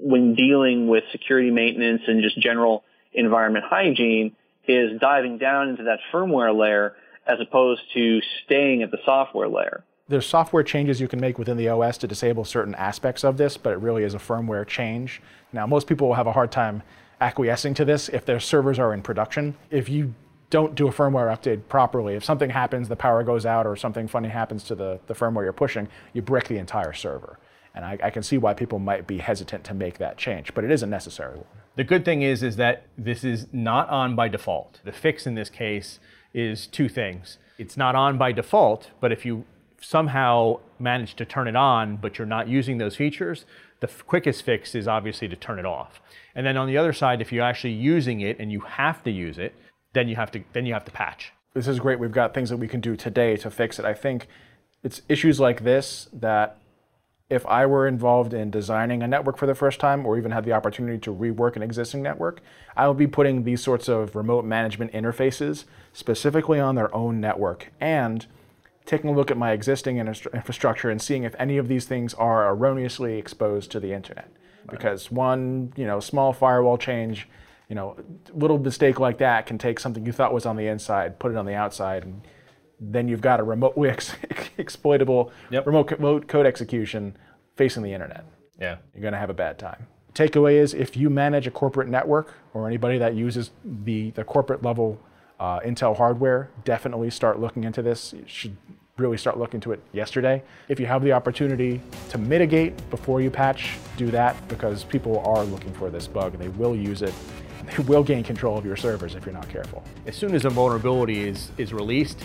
when 0.00 0.34
dealing 0.34 0.88
with 0.88 1.04
security 1.12 1.50
maintenance 1.50 2.02
and 2.06 2.22
just 2.22 2.38
general 2.38 2.84
environment 3.12 3.64
hygiene 3.68 4.36
is 4.66 5.00
diving 5.00 5.38
down 5.38 5.70
into 5.70 5.84
that 5.84 5.98
firmware 6.12 6.56
layer 6.56 6.94
as 7.26 7.38
opposed 7.40 7.80
to 7.94 8.20
staying 8.44 8.82
at 8.82 8.90
the 8.90 8.98
software 9.04 9.48
layer. 9.48 9.84
There's 10.08 10.26
software 10.26 10.62
changes 10.62 11.00
you 11.00 11.08
can 11.08 11.20
make 11.20 11.38
within 11.38 11.56
the 11.56 11.68
OS 11.68 11.98
to 11.98 12.06
disable 12.06 12.44
certain 12.44 12.74
aspects 12.74 13.24
of 13.24 13.36
this, 13.36 13.56
but 13.56 13.72
it 13.74 13.78
really 13.78 14.04
is 14.04 14.14
a 14.14 14.18
firmware 14.18 14.66
change. 14.66 15.20
Now, 15.52 15.66
most 15.66 15.86
people 15.86 16.08
will 16.08 16.14
have 16.14 16.26
a 16.26 16.32
hard 16.32 16.50
time 16.50 16.82
acquiescing 17.20 17.74
to 17.74 17.84
this 17.84 18.08
if 18.08 18.24
their 18.24 18.40
servers 18.40 18.78
are 18.78 18.94
in 18.94 19.02
production. 19.02 19.56
If 19.70 19.88
you 19.88 20.14
don't 20.50 20.74
do 20.74 20.88
a 20.88 20.92
firmware 20.92 21.34
update 21.34 21.68
properly, 21.68 22.14
if 22.14 22.24
something 22.24 22.50
happens, 22.50 22.88
the 22.88 22.96
power 22.96 23.22
goes 23.22 23.44
out, 23.44 23.66
or 23.66 23.76
something 23.76 24.08
funny 24.08 24.28
happens 24.28 24.64
to 24.64 24.74
the, 24.74 25.00
the 25.06 25.14
firmware 25.14 25.44
you're 25.44 25.52
pushing, 25.52 25.88
you 26.12 26.22
brick 26.22 26.48
the 26.48 26.58
entire 26.58 26.92
server. 26.92 27.38
And 27.74 27.84
I, 27.84 27.98
I 28.02 28.10
can 28.10 28.22
see 28.22 28.38
why 28.38 28.54
people 28.54 28.78
might 28.78 29.06
be 29.06 29.18
hesitant 29.18 29.64
to 29.64 29.74
make 29.74 29.98
that 29.98 30.16
change, 30.16 30.54
but 30.54 30.64
it 30.64 30.70
is 30.70 30.82
a 30.82 30.86
necessary 30.86 31.36
one. 31.36 31.46
The 31.76 31.84
good 31.84 32.04
thing 32.04 32.22
is 32.22 32.42
is 32.42 32.56
that 32.56 32.86
this 32.96 33.22
is 33.22 33.46
not 33.52 33.88
on 33.88 34.16
by 34.16 34.28
default. 34.28 34.80
The 34.84 34.92
fix 34.92 35.26
in 35.26 35.34
this 35.34 35.50
case 35.50 36.00
is 36.34 36.66
two 36.66 36.88
things. 36.88 37.38
It's 37.58 37.76
not 37.76 37.94
on 37.94 38.18
by 38.18 38.32
default, 38.32 38.90
but 39.00 39.12
if 39.12 39.24
you 39.24 39.44
somehow 39.80 40.60
manage 40.78 41.14
to 41.16 41.24
turn 41.24 41.48
it 41.48 41.56
on, 41.56 41.96
but 41.96 42.18
you're 42.18 42.26
not 42.26 42.48
using 42.48 42.78
those 42.78 42.96
features, 42.96 43.44
the 43.80 43.88
quickest 44.06 44.42
fix 44.42 44.74
is 44.74 44.88
obviously 44.88 45.28
to 45.28 45.36
turn 45.36 45.58
it 45.58 45.66
off. 45.66 46.00
And 46.34 46.46
then 46.46 46.56
on 46.56 46.66
the 46.66 46.76
other 46.76 46.92
side, 46.92 47.20
if 47.20 47.32
you're 47.32 47.44
actually 47.44 47.74
using 47.74 48.20
it 48.20 48.38
and 48.38 48.50
you 48.50 48.60
have 48.60 49.02
to 49.04 49.10
use 49.10 49.38
it, 49.38 49.54
then 49.92 50.08
you 50.08 50.16
have 50.16 50.30
to 50.32 50.42
then 50.52 50.66
you 50.66 50.74
have 50.74 50.84
to 50.84 50.92
patch. 50.92 51.32
this 51.54 51.66
is 51.66 51.80
great. 51.80 51.98
We've 51.98 52.12
got 52.12 52.34
things 52.34 52.50
that 52.50 52.58
we 52.58 52.68
can 52.68 52.80
do 52.80 52.96
today 52.96 53.36
to 53.38 53.50
fix 53.50 53.78
it. 53.78 53.84
I 53.84 53.94
think 53.94 54.28
it's 54.82 55.02
issues 55.08 55.40
like 55.40 55.64
this 55.64 56.08
that 56.12 56.58
if 57.30 57.44
I 57.46 57.66
were 57.66 57.86
involved 57.86 58.32
in 58.32 58.50
designing 58.50 59.02
a 59.02 59.08
network 59.08 59.36
for 59.36 59.46
the 59.46 59.54
first 59.54 59.80
time 59.80 60.06
or 60.06 60.16
even 60.16 60.30
had 60.30 60.44
the 60.44 60.52
opportunity 60.52 60.98
to 60.98 61.14
rework 61.14 61.56
an 61.56 61.62
existing 61.62 62.02
network, 62.02 62.40
I 62.76 62.88
would 62.88 62.96
be 62.96 63.06
putting 63.06 63.44
these 63.44 63.62
sorts 63.62 63.88
of 63.88 64.16
remote 64.16 64.44
management 64.44 64.92
interfaces 64.92 65.64
specifically 65.92 66.58
on 66.58 66.74
their 66.74 66.94
own 66.94 67.20
network 67.20 67.70
and 67.80 68.26
taking 68.88 69.10
a 69.10 69.12
look 69.12 69.30
at 69.30 69.36
my 69.36 69.52
existing 69.52 69.98
infrastructure 69.98 70.88
and 70.88 71.00
seeing 71.00 71.22
if 71.22 71.34
any 71.38 71.58
of 71.58 71.68
these 71.68 71.84
things 71.84 72.14
are 72.14 72.48
erroneously 72.48 73.18
exposed 73.18 73.70
to 73.70 73.78
the 73.78 73.92
internet. 73.92 74.32
Because 74.68 75.10
one, 75.10 75.72
you 75.76 75.86
know, 75.86 76.00
small 76.00 76.32
firewall 76.32 76.78
change, 76.78 77.28
you 77.68 77.74
know, 77.74 77.96
little 78.32 78.58
mistake 78.58 78.98
like 78.98 79.18
that 79.18 79.44
can 79.46 79.58
take 79.58 79.78
something 79.78 80.06
you 80.06 80.12
thought 80.12 80.32
was 80.32 80.46
on 80.46 80.56
the 80.56 80.66
inside, 80.66 81.18
put 81.18 81.30
it 81.30 81.36
on 81.36 81.44
the 81.44 81.54
outside, 81.54 82.04
and 82.04 82.26
then 82.80 83.08
you've 83.08 83.20
got 83.20 83.40
a 83.40 83.42
remotely 83.42 83.88
ex- 83.94 84.14
exploitable 84.56 85.30
Yep. 85.50 85.66
remote, 85.66 85.88
co- 85.88 85.96
remote 85.96 86.26
code 86.26 86.46
execution 86.46 87.14
facing 87.56 87.82
the 87.82 87.92
internet. 87.92 88.24
Yeah. 88.58 88.78
You're 88.94 89.02
going 89.02 89.12
to 89.12 89.18
have 89.20 89.30
a 89.30 89.34
bad 89.34 89.58
time. 89.58 89.86
Takeaway 90.14 90.54
is 90.54 90.72
if 90.72 90.96
you 90.96 91.10
manage 91.10 91.46
a 91.46 91.50
corporate 91.50 91.88
network 91.88 92.32
or 92.54 92.66
anybody 92.66 92.96
that 92.98 93.14
uses 93.14 93.50
the, 93.84 94.10
the 94.12 94.24
corporate 94.24 94.62
level 94.62 94.98
uh, 95.40 95.60
Intel 95.60 95.96
hardware, 95.96 96.50
definitely 96.64 97.10
start 97.10 97.38
looking 97.38 97.64
into 97.64 97.82
this. 97.82 98.12
You 98.12 98.24
should 98.26 98.56
really 98.96 99.16
start 99.16 99.38
looking 99.38 99.58
into 99.58 99.72
it 99.72 99.80
yesterday. 99.92 100.42
If 100.68 100.80
you 100.80 100.86
have 100.86 101.02
the 101.02 101.12
opportunity 101.12 101.80
to 102.10 102.18
mitigate 102.18 102.90
before 102.90 103.20
you 103.20 103.30
patch, 103.30 103.76
do 103.96 104.10
that 104.10 104.36
because 104.48 104.84
people 104.84 105.20
are 105.20 105.44
looking 105.44 105.72
for 105.74 105.90
this 105.90 106.08
bug 106.08 106.34
and 106.34 106.42
they 106.42 106.48
will 106.48 106.74
use 106.74 107.02
it. 107.02 107.14
They 107.76 107.82
will 107.84 108.02
gain 108.02 108.24
control 108.24 108.56
of 108.56 108.64
your 108.64 108.76
servers 108.76 109.14
if 109.14 109.26
you're 109.26 109.34
not 109.34 109.48
careful. 109.48 109.84
As 110.06 110.16
soon 110.16 110.34
as 110.34 110.44
a 110.44 110.50
vulnerability 110.50 111.28
is 111.28 111.52
is 111.58 111.72
released, 111.72 112.18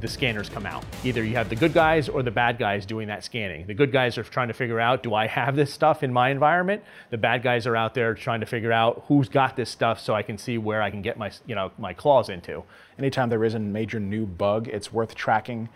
the 0.00 0.08
scanners 0.08 0.48
come 0.48 0.66
out. 0.66 0.84
Either 1.04 1.24
you 1.24 1.34
have 1.34 1.48
the 1.48 1.56
good 1.56 1.72
guys 1.72 2.08
or 2.08 2.22
the 2.22 2.30
bad 2.30 2.58
guys 2.58 2.86
doing 2.86 3.08
that 3.08 3.24
scanning. 3.24 3.66
The 3.66 3.74
good 3.74 3.92
guys 3.92 4.16
are 4.16 4.22
trying 4.22 4.48
to 4.48 4.54
figure 4.54 4.78
out, 4.78 5.02
do 5.02 5.14
I 5.14 5.26
have 5.26 5.56
this 5.56 5.72
stuff 5.72 6.02
in 6.02 6.12
my 6.12 6.30
environment? 6.30 6.82
The 7.10 7.18
bad 7.18 7.42
guys 7.42 7.66
are 7.66 7.76
out 7.76 7.94
there 7.94 8.14
trying 8.14 8.40
to 8.40 8.46
figure 8.46 8.72
out 8.72 9.04
who's 9.08 9.28
got 9.28 9.56
this 9.56 9.70
stuff 9.70 10.00
so 10.00 10.14
I 10.14 10.22
can 10.22 10.38
see 10.38 10.58
where 10.58 10.82
I 10.82 10.90
can 10.90 11.02
get 11.02 11.18
my, 11.18 11.32
you 11.46 11.54
know, 11.54 11.72
my 11.78 11.92
claws 11.92 12.28
into. 12.28 12.62
anytime 12.98 13.28
there 13.28 13.44
is 13.44 13.54
a 13.54 13.58
major 13.58 14.00
new 14.00 14.26
bug, 14.26 14.68
it's 14.68 14.92
worth 14.92 15.14
tracking 15.14 15.68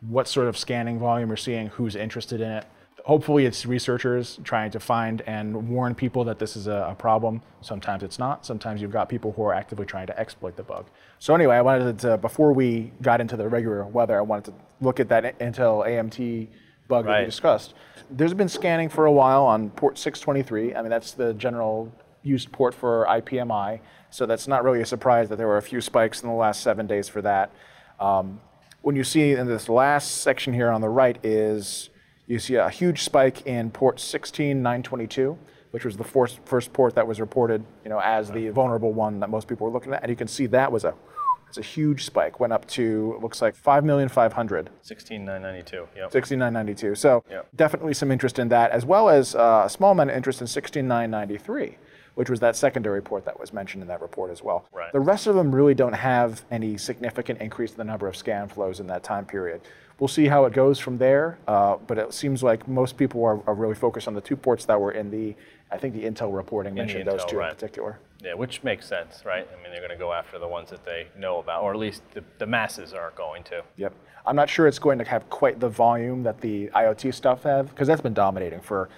what 0.00 0.28
sort 0.28 0.46
of 0.46 0.56
scanning 0.56 0.98
volume 0.98 1.28
you're 1.28 1.36
seeing, 1.36 1.68
who's 1.68 1.96
interested 1.96 2.40
in 2.40 2.50
it. 2.50 2.64
Hopefully, 3.04 3.46
it's 3.46 3.64
researchers 3.64 4.38
trying 4.44 4.70
to 4.70 4.80
find 4.80 5.22
and 5.22 5.68
warn 5.68 5.94
people 5.94 6.24
that 6.24 6.38
this 6.38 6.56
is 6.56 6.66
a, 6.66 6.88
a 6.90 6.94
problem. 6.94 7.40
Sometimes 7.60 8.02
it's 8.02 8.18
not. 8.18 8.44
Sometimes 8.44 8.82
you've 8.82 8.92
got 8.92 9.08
people 9.08 9.32
who 9.32 9.42
are 9.44 9.54
actively 9.54 9.86
trying 9.86 10.06
to 10.08 10.18
exploit 10.18 10.56
the 10.56 10.62
bug. 10.62 10.86
So, 11.18 11.34
anyway, 11.34 11.56
I 11.56 11.62
wanted 11.62 11.98
to, 12.00 12.18
before 12.18 12.52
we 12.52 12.92
got 13.00 13.20
into 13.20 13.36
the 13.36 13.48
regular 13.48 13.84
weather, 13.86 14.18
I 14.18 14.22
wanted 14.22 14.52
to 14.52 14.54
look 14.80 15.00
at 15.00 15.08
that 15.08 15.38
Intel 15.38 15.86
AMT 15.86 16.48
bug 16.88 17.06
that 17.06 17.20
we 17.20 17.26
discussed. 17.26 17.74
There's 18.10 18.34
been 18.34 18.48
scanning 18.48 18.88
for 18.88 19.06
a 19.06 19.12
while 19.12 19.44
on 19.44 19.70
port 19.70 19.98
623. 19.98 20.74
I 20.74 20.82
mean, 20.82 20.90
that's 20.90 21.12
the 21.12 21.34
general 21.34 21.92
used 22.22 22.50
port 22.52 22.74
for 22.74 23.06
IPMI. 23.08 23.80
So 24.10 24.26
that's 24.26 24.48
not 24.48 24.64
really 24.64 24.80
a 24.80 24.86
surprise 24.86 25.28
that 25.28 25.36
there 25.36 25.46
were 25.46 25.58
a 25.58 25.62
few 25.62 25.80
spikes 25.80 26.22
in 26.22 26.28
the 26.28 26.34
last 26.34 26.62
seven 26.62 26.86
days 26.86 27.08
for 27.08 27.22
that. 27.22 27.52
Um, 28.00 28.40
when 28.82 28.96
you 28.96 29.04
see 29.04 29.32
in 29.32 29.46
this 29.46 29.68
last 29.68 30.22
section 30.22 30.54
here 30.54 30.70
on 30.70 30.80
the 30.80 30.88
right 30.88 31.18
is 31.24 31.90
you 32.28 32.38
see 32.38 32.54
a 32.56 32.68
huge 32.68 33.02
spike 33.02 33.46
in 33.46 33.70
port 33.70 33.98
16922, 33.98 35.36
which 35.70 35.84
was 35.84 35.96
the 35.96 36.04
first, 36.04 36.38
first 36.44 36.72
port 36.72 36.94
that 36.94 37.06
was 37.06 37.20
reported, 37.20 37.64
you 37.84 37.90
know, 37.90 38.00
as 38.00 38.30
the 38.30 38.50
vulnerable 38.50 38.92
one 38.92 39.20
that 39.20 39.30
most 39.30 39.48
people 39.48 39.66
were 39.66 39.72
looking 39.72 39.92
at. 39.94 40.02
And 40.02 40.10
you 40.10 40.16
can 40.16 40.28
see 40.28 40.46
that 40.46 40.70
was 40.70 40.84
a 40.84 40.94
it's 41.48 41.56
a 41.56 41.62
huge 41.62 42.04
spike. 42.04 42.38
Went 42.40 42.52
up 42.52 42.66
to 42.68 43.14
it 43.16 43.22
looks 43.22 43.40
like 43.40 43.54
5,500. 43.56 44.68
16992. 44.82 45.88
Yep. 45.96 46.12
6992. 46.12 46.94
So 46.94 47.24
Yep. 47.30 47.48
definitely 47.56 47.94
some 47.94 48.10
interest 48.12 48.38
in 48.38 48.48
that, 48.50 48.70
as 48.70 48.84
well 48.84 49.08
as 49.08 49.34
uh, 49.34 49.62
a 49.64 49.70
small 49.70 49.92
amount 49.92 50.10
of 50.10 50.16
interest 50.16 50.42
in 50.42 50.46
16993, 50.46 51.78
which 52.16 52.28
was 52.28 52.40
that 52.40 52.54
secondary 52.54 53.00
port 53.00 53.24
that 53.24 53.40
was 53.40 53.54
mentioned 53.54 53.80
in 53.82 53.88
that 53.88 54.02
report 54.02 54.30
as 54.30 54.42
well. 54.42 54.68
Right. 54.74 54.92
The 54.92 55.00
rest 55.00 55.26
of 55.26 55.36
them 55.36 55.54
really 55.54 55.74
don't 55.74 55.94
have 55.94 56.44
any 56.50 56.76
significant 56.76 57.40
increase 57.40 57.70
in 57.70 57.78
the 57.78 57.84
number 57.84 58.06
of 58.06 58.14
scan 58.14 58.48
flows 58.48 58.78
in 58.78 58.86
that 58.88 59.02
time 59.02 59.24
period. 59.24 59.62
We'll 59.98 60.08
see 60.08 60.26
how 60.26 60.44
it 60.44 60.52
goes 60.52 60.78
from 60.78 60.98
there, 60.98 61.38
uh, 61.48 61.76
but 61.86 61.98
it 61.98 62.14
seems 62.14 62.42
like 62.42 62.68
most 62.68 62.96
people 62.96 63.24
are, 63.24 63.40
are, 63.48 63.54
really 63.54 63.74
focused 63.74 64.06
on 64.06 64.14
the 64.14 64.20
two 64.20 64.36
ports 64.36 64.64
that 64.66 64.80
were 64.80 64.92
in 64.92 65.10
the, 65.10 65.34
I 65.72 65.76
think 65.76 65.92
the 65.94 66.04
Intel 66.04 66.34
reporting 66.34 66.74
mentioned 66.74 67.04
Intel, 67.04 67.18
those 67.18 67.24
two 67.24 67.38
right. 67.38 67.50
in 67.50 67.54
particular. 67.56 67.98
Yeah, 68.22 68.34
which 68.34 68.62
makes 68.62 68.86
sense, 68.86 69.24
right? 69.24 69.46
I 69.50 69.62
mean, 69.62 69.72
they're 69.72 69.80
going 69.80 69.90
to 69.90 69.96
go 69.96 70.12
after 70.12 70.38
the 70.38 70.46
ones 70.46 70.70
that 70.70 70.84
they 70.84 71.08
know 71.18 71.38
about, 71.38 71.62
or 71.62 71.72
at 71.72 71.78
least 71.78 72.02
the, 72.12 72.22
the 72.38 72.46
masses 72.46 72.92
are 72.92 73.12
going 73.16 73.42
to. 73.44 73.62
Yep. 73.76 73.92
I'm 74.24 74.36
not 74.36 74.48
sure 74.48 74.68
it's 74.68 74.78
going 74.78 74.98
to 74.98 75.04
have 75.04 75.28
quite 75.30 75.58
the 75.58 75.68
volume 75.68 76.22
that 76.22 76.40
the 76.40 76.68
IoT 76.68 77.12
stuff 77.12 77.42
have, 77.42 77.70
because 77.70 77.88
that's 77.88 78.00
been 78.00 78.14
dominating 78.14 78.60
for, 78.60 78.88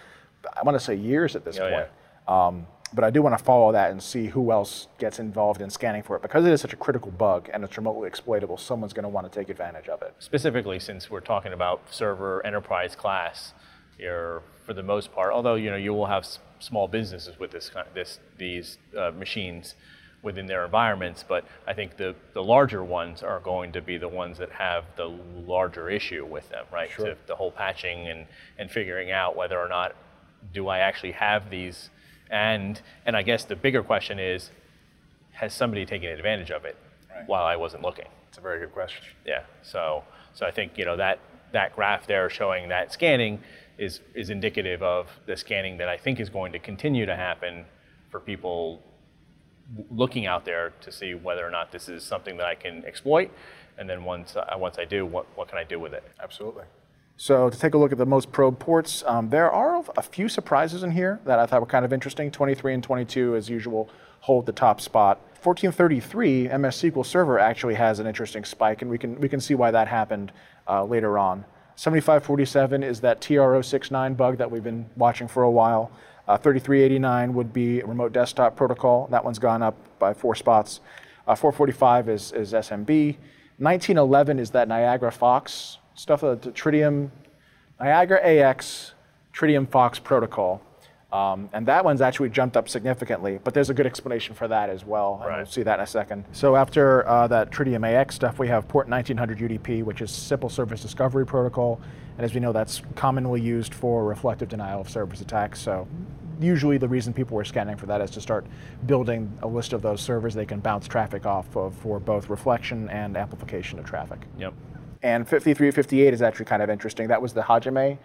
I 0.54 0.62
want 0.62 0.76
to 0.76 0.84
say 0.84 0.94
years 0.94 1.34
at 1.34 1.44
this 1.44 1.56
oh, 1.58 1.70
point. 1.70 1.86
Yeah. 2.28 2.46
Um, 2.46 2.66
but 2.92 3.04
I 3.04 3.10
do 3.10 3.22
want 3.22 3.36
to 3.38 3.44
follow 3.44 3.72
that 3.72 3.90
and 3.90 4.02
see 4.02 4.26
who 4.26 4.50
else 4.50 4.88
gets 4.98 5.18
involved 5.18 5.60
in 5.60 5.70
scanning 5.70 6.02
for 6.02 6.16
it 6.16 6.22
because 6.22 6.44
it 6.44 6.52
is 6.52 6.60
such 6.60 6.72
a 6.72 6.76
critical 6.76 7.10
bug 7.10 7.48
and 7.52 7.62
it's 7.64 7.76
remotely 7.76 8.08
exploitable. 8.08 8.56
Someone's 8.56 8.92
going 8.92 9.04
to 9.04 9.08
want 9.08 9.30
to 9.30 9.38
take 9.38 9.48
advantage 9.48 9.88
of 9.88 10.02
it. 10.02 10.14
Specifically, 10.18 10.78
since 10.78 11.10
we're 11.10 11.20
talking 11.20 11.52
about 11.52 11.82
server 11.90 12.44
enterprise 12.44 12.96
class, 12.96 13.54
you're 13.98 14.42
for 14.64 14.74
the 14.74 14.82
most 14.82 15.12
part, 15.12 15.32
although 15.32 15.54
you 15.54 15.70
know 15.70 15.76
you 15.76 15.92
will 15.92 16.06
have 16.06 16.26
small 16.58 16.88
businesses 16.88 17.38
with 17.38 17.50
this 17.50 17.70
this 17.94 18.18
these 18.38 18.78
uh, 18.96 19.10
machines 19.10 19.74
within 20.22 20.46
their 20.46 20.64
environments, 20.64 21.24
but 21.26 21.44
I 21.66 21.72
think 21.72 21.96
the, 21.96 22.14
the 22.34 22.42
larger 22.42 22.84
ones 22.84 23.22
are 23.22 23.40
going 23.40 23.72
to 23.72 23.80
be 23.80 23.96
the 23.96 24.08
ones 24.08 24.38
that 24.38 24.50
have 24.50 24.84
the 24.96 25.06
larger 25.06 25.88
issue 25.88 26.26
with 26.26 26.48
them, 26.50 26.66
right? 26.72 26.90
Sure. 26.90 27.06
So 27.06 27.14
the 27.26 27.36
whole 27.36 27.50
patching 27.50 28.08
and, 28.08 28.26
and 28.58 28.70
figuring 28.70 29.10
out 29.10 29.36
whether 29.36 29.58
or 29.58 29.68
not 29.68 29.96
do 30.52 30.68
I 30.68 30.80
actually 30.80 31.12
have 31.12 31.50
these 31.50 31.90
and 32.30 32.80
and 33.04 33.16
I 33.16 33.22
guess 33.22 33.44
the 33.44 33.56
bigger 33.56 33.82
question 33.82 34.18
is, 34.18 34.50
has 35.32 35.52
somebody 35.52 35.84
taken 35.84 36.08
advantage 36.10 36.50
of 36.50 36.64
it 36.64 36.76
right. 37.10 37.26
while 37.28 37.44
I 37.44 37.56
wasn't 37.56 37.82
looking? 37.82 38.06
It's 38.28 38.38
a 38.38 38.40
very 38.40 38.60
good 38.60 38.72
question. 38.72 39.04
Yeah. 39.26 39.42
So 39.62 40.04
so 40.32 40.46
I 40.46 40.50
think 40.50 40.78
you 40.78 40.84
know 40.84 40.96
that 40.96 41.18
that 41.52 41.74
graph 41.74 42.06
there 42.06 42.30
showing 42.30 42.68
that 42.68 42.92
scanning 42.92 43.40
is 43.78 44.00
is 44.14 44.30
indicative 44.30 44.82
of 44.82 45.08
the 45.26 45.36
scanning 45.36 45.78
that 45.78 45.88
I 45.88 45.96
think 45.96 46.20
is 46.20 46.28
going 46.28 46.52
to 46.52 46.58
continue 46.58 47.06
to 47.06 47.16
happen 47.16 47.64
for 48.10 48.20
people 48.20 48.82
looking 49.90 50.26
out 50.26 50.44
there 50.44 50.72
to 50.80 50.90
see 50.90 51.14
whether 51.14 51.46
or 51.46 51.50
not 51.50 51.70
this 51.70 51.88
is 51.88 52.02
something 52.02 52.36
that 52.36 52.46
I 52.46 52.54
can 52.54 52.84
exploit, 52.84 53.30
and 53.78 53.88
then 53.88 54.04
once 54.04 54.36
uh, 54.36 54.44
once 54.56 54.78
I 54.78 54.84
do, 54.84 55.06
what 55.06 55.26
what 55.36 55.48
can 55.48 55.58
I 55.58 55.64
do 55.64 55.80
with 55.80 55.94
it? 55.94 56.04
Absolutely. 56.22 56.64
So 57.20 57.50
to 57.50 57.58
take 57.58 57.74
a 57.74 57.76
look 57.76 57.92
at 57.92 57.98
the 57.98 58.06
most 58.06 58.32
probe 58.32 58.58
ports, 58.58 59.04
um, 59.06 59.28
there 59.28 59.52
are 59.52 59.84
a 59.94 60.00
few 60.00 60.26
surprises 60.26 60.82
in 60.82 60.90
here 60.90 61.20
that 61.26 61.38
I 61.38 61.44
thought 61.44 61.60
were 61.60 61.66
kind 61.66 61.84
of 61.84 61.92
interesting. 61.92 62.30
23 62.30 62.72
and 62.72 62.82
22, 62.82 63.36
as 63.36 63.50
usual, 63.50 63.90
hold 64.20 64.46
the 64.46 64.52
top 64.52 64.80
spot. 64.80 65.18
1433 65.42 66.44
MS 66.44 66.76
SQL 66.76 67.04
Server 67.04 67.38
actually 67.38 67.74
has 67.74 67.98
an 67.98 68.06
interesting 68.06 68.42
spike, 68.42 68.80
and 68.80 68.90
we 68.90 68.96
can 68.96 69.20
we 69.20 69.28
can 69.28 69.38
see 69.38 69.54
why 69.54 69.70
that 69.70 69.86
happened 69.86 70.32
uh, 70.66 70.82
later 70.82 71.18
on. 71.18 71.44
7547 71.76 72.82
is 72.82 73.02
that 73.02 73.20
TR069 73.20 74.16
bug 74.16 74.38
that 74.38 74.50
we've 74.50 74.64
been 74.64 74.88
watching 74.96 75.28
for 75.28 75.42
a 75.42 75.50
while. 75.50 75.92
Uh, 76.26 76.38
3389 76.38 77.34
would 77.34 77.52
be 77.52 77.82
remote 77.82 78.14
desktop 78.14 78.56
protocol. 78.56 79.08
That 79.10 79.26
one's 79.26 79.38
gone 79.38 79.62
up 79.62 79.76
by 79.98 80.14
four 80.14 80.34
spots. 80.34 80.80
Uh, 81.28 81.34
445 81.34 82.08
is, 82.08 82.32
is 82.32 82.54
SMB. 82.54 83.18
1911 83.58 84.38
is 84.38 84.52
that 84.52 84.68
Niagara 84.68 85.12
Fox 85.12 85.79
stuff, 86.00 86.22
the 86.22 86.36
Tridium, 86.36 87.10
Niagara 87.78 88.20
AX, 88.24 88.94
Tritium 89.34 89.68
Fox 89.68 89.98
protocol. 89.98 90.62
Um, 91.12 91.50
and 91.52 91.66
that 91.66 91.84
one's 91.84 92.00
actually 92.00 92.30
jumped 92.30 92.56
up 92.56 92.68
significantly, 92.68 93.40
but 93.42 93.52
there's 93.52 93.68
a 93.68 93.74
good 93.74 93.86
explanation 93.86 94.34
for 94.34 94.46
that 94.48 94.70
as 94.70 94.84
well. 94.84 95.18
And 95.20 95.28
right. 95.28 95.36
we'll 95.38 95.46
see 95.46 95.64
that 95.64 95.80
in 95.80 95.82
a 95.82 95.86
second. 95.86 96.24
So 96.32 96.56
after 96.56 97.06
uh, 97.06 97.26
that 97.26 97.50
Tritium 97.50 97.86
AX 97.86 98.14
stuff, 98.14 98.38
we 98.38 98.48
have 98.48 98.66
port 98.68 98.88
1900 98.88 99.38
UDP, 99.38 99.82
which 99.82 100.00
is 100.00 100.10
Simple 100.10 100.48
Service 100.48 100.80
Discovery 100.80 101.26
Protocol. 101.26 101.80
And 102.16 102.24
as 102.24 102.32
we 102.32 102.40
know, 102.40 102.52
that's 102.52 102.80
commonly 102.94 103.40
used 103.40 103.74
for 103.74 104.04
reflective 104.04 104.48
denial 104.48 104.80
of 104.80 104.88
service 104.88 105.20
attacks. 105.20 105.60
So 105.60 105.86
usually 106.40 106.78
the 106.78 106.88
reason 106.88 107.12
people 107.12 107.36
were 107.36 107.44
scanning 107.44 107.76
for 107.76 107.86
that 107.86 108.00
is 108.00 108.10
to 108.12 108.20
start 108.20 108.46
building 108.86 109.36
a 109.42 109.48
list 109.48 109.72
of 109.72 109.82
those 109.82 110.00
servers 110.00 110.32
they 110.32 110.46
can 110.46 110.60
bounce 110.60 110.86
traffic 110.86 111.26
off 111.26 111.56
of 111.56 111.74
for 111.74 111.98
both 111.98 112.30
reflection 112.30 112.88
and 112.88 113.16
amplification 113.16 113.78
of 113.78 113.84
traffic. 113.84 114.20
Yep. 114.38 114.54
And 115.02 115.26
5358 115.26 116.12
is 116.12 116.22
actually 116.22 116.44
kind 116.46 116.62
of 116.62 116.70
interesting. 116.70 117.08
That 117.08 117.22
was 117.22 117.32
the 117.32 117.42
Hajime 117.42 117.98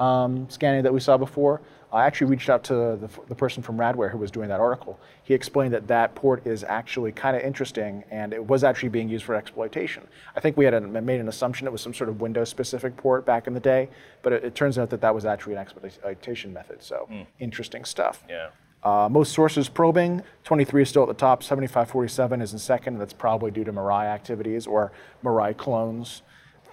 um, 0.00 0.48
scanning 0.50 0.82
that 0.82 0.92
we 0.92 1.00
saw 1.00 1.16
before. 1.16 1.60
I 1.92 2.06
actually 2.06 2.28
reached 2.28 2.48
out 2.48 2.64
to 2.64 2.74
the, 2.74 3.10
the, 3.28 3.34
person 3.34 3.62
from 3.62 3.76
Radware 3.76 4.10
who 4.10 4.16
was 4.16 4.30
doing 4.30 4.48
that 4.48 4.60
article. 4.60 4.98
He 5.22 5.34
explained 5.34 5.74
that 5.74 5.86
that 5.88 6.14
port 6.14 6.46
is 6.46 6.64
actually 6.64 7.12
kind 7.12 7.36
of 7.36 7.42
interesting 7.42 8.02
and 8.10 8.32
it 8.32 8.42
was 8.42 8.64
actually 8.64 8.88
being 8.88 9.10
used 9.10 9.24
for 9.24 9.34
exploitation. 9.34 10.08
I 10.34 10.40
think 10.40 10.56
we 10.56 10.64
had 10.64 10.72
a, 10.72 10.80
made 10.80 11.20
an 11.20 11.28
assumption 11.28 11.66
it 11.66 11.70
was 11.70 11.82
some 11.82 11.92
sort 11.92 12.08
of 12.08 12.22
Windows 12.22 12.48
specific 12.48 12.96
port 12.96 13.26
back 13.26 13.46
in 13.46 13.52
the 13.52 13.60
day, 13.60 13.90
but 14.22 14.32
it, 14.32 14.42
it 14.42 14.54
turns 14.54 14.78
out 14.78 14.88
that 14.88 15.02
that 15.02 15.14
was 15.14 15.26
actually 15.26 15.52
an 15.52 15.58
exploitation 15.58 16.52
method. 16.54 16.82
So 16.82 17.06
mm. 17.10 17.26
interesting 17.38 17.84
stuff. 17.84 18.24
Yeah. 18.26 18.48
Uh, 18.82 19.08
most 19.10 19.32
sources 19.32 19.68
probing, 19.68 20.22
23 20.44 20.82
is 20.82 20.88
still 20.88 21.02
at 21.02 21.08
the 21.08 21.14
top, 21.14 21.42
7547 21.42 22.40
is 22.40 22.52
in 22.54 22.58
second. 22.58 22.98
That's 22.98 23.12
probably 23.12 23.50
due 23.50 23.64
to 23.64 23.72
Mirai 23.72 24.06
activities 24.06 24.66
or 24.66 24.92
Mirai 25.22 25.56
clones. 25.56 26.22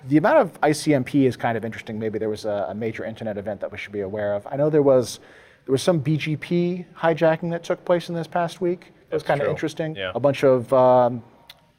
The 0.08 0.18
amount 0.18 0.38
of 0.38 0.62
ICMP 0.62 1.26
is 1.26 1.36
kind 1.36 1.58
of 1.58 1.66
interesting. 1.66 2.00
Maybe 2.00 2.20
there 2.20 2.30
was 2.30 2.46
a, 2.46 2.68
a, 2.70 2.76
major 2.76 3.04
internet 3.04 3.38
event 3.38 3.60
that 3.62 3.72
we 3.72 3.78
should 3.78 3.92
be 3.92 4.02
aware 4.02 4.34
of. 4.34 4.48
I 4.48 4.56
know 4.56 4.70
there 4.70 4.82
was 4.82 5.20
there 5.66 5.72
was 5.72 5.84
some 5.84 6.02
BGP 6.02 6.86
hijacking 6.98 7.52
that 7.52 7.64
took 7.64 7.84
place 7.86 8.10
in 8.10 8.16
this 8.16 8.28
past 8.28 8.62
week. 8.62 8.92
It 9.12 9.14
was 9.14 9.24
kind 9.24 9.40
true. 9.40 9.50
of 9.50 9.52
interesting. 9.52 9.96
Yeah. 9.96 10.12
A 10.16 10.20
bunch 10.20 10.44
of 10.44 10.72
um, 10.74 11.22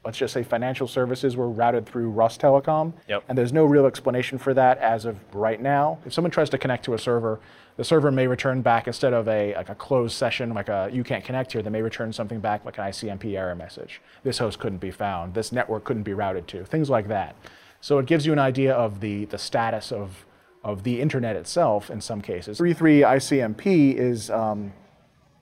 let's 0.04 0.18
just 0.18 0.33
say 0.33 0.42
financial 0.42 0.87
services 0.87 1.37
were 1.37 1.48
routed 1.48 1.87
through 1.87 2.12
Rostelecom, 2.12 2.92
yep. 3.09 3.24
and 3.28 3.37
there's 3.37 3.52
no 3.52 3.64
real 3.64 3.87
explanation 3.87 4.38
for 4.38 4.54
that 4.54 4.78
as 4.78 5.04
of 5.04 5.16
right 5.35 5.61
now. 5.61 5.98
If 6.06 6.12
someone 6.12 6.30
tries 6.30 6.50
to 6.50 6.59
connect 6.59 6.85
to 6.87 6.94
a 6.94 6.98
server, 6.98 7.40
the 7.76 7.85
server 7.85 8.11
may 8.11 8.26
return 8.26 8.62
back 8.62 8.87
instead 8.87 9.12
of 9.12 9.28
a 9.28 9.54
like 9.54 9.68
a 9.68 9.74
closed 9.74 10.16
session, 10.16 10.52
like 10.54 10.68
a 10.68 10.90
you 10.92 11.04
can't 11.04 11.24
connect 11.24 11.52
here. 11.52 11.62
They 11.62 11.70
may 11.70 11.83
return 11.83 12.12
something 12.12 12.40
back 12.40 12.64
like 12.64 12.78
an 12.78 12.85
ICMP 12.85 13.37
error 13.37 13.54
message. 13.54 14.00
This 14.22 14.38
host 14.38 14.59
couldn't 14.59 14.78
be 14.78 14.90
found. 14.90 15.35
This 15.35 15.52
network 15.52 15.85
couldn't 15.85 16.02
be 16.02 16.14
routed 16.14 16.46
to. 16.48 16.64
Things 16.64 16.90
like 16.90 17.09
that. 17.09 17.37
So 17.80 17.98
it 17.98 18.06
gives 18.06 18.26
you 18.26 18.32
an 18.32 18.38
idea 18.38 18.74
of 18.74 19.00
the, 19.00 19.24
the 19.26 19.38
status 19.38 19.90
of, 19.90 20.26
of 20.62 20.82
the 20.82 21.00
internet 21.00 21.36
itself 21.36 21.90
in 21.90 22.00
some 22.00 22.20
cases. 22.20 22.58
3.3 22.58 23.02
ICMP 23.02 23.94
is, 23.94 24.30
um, 24.30 24.72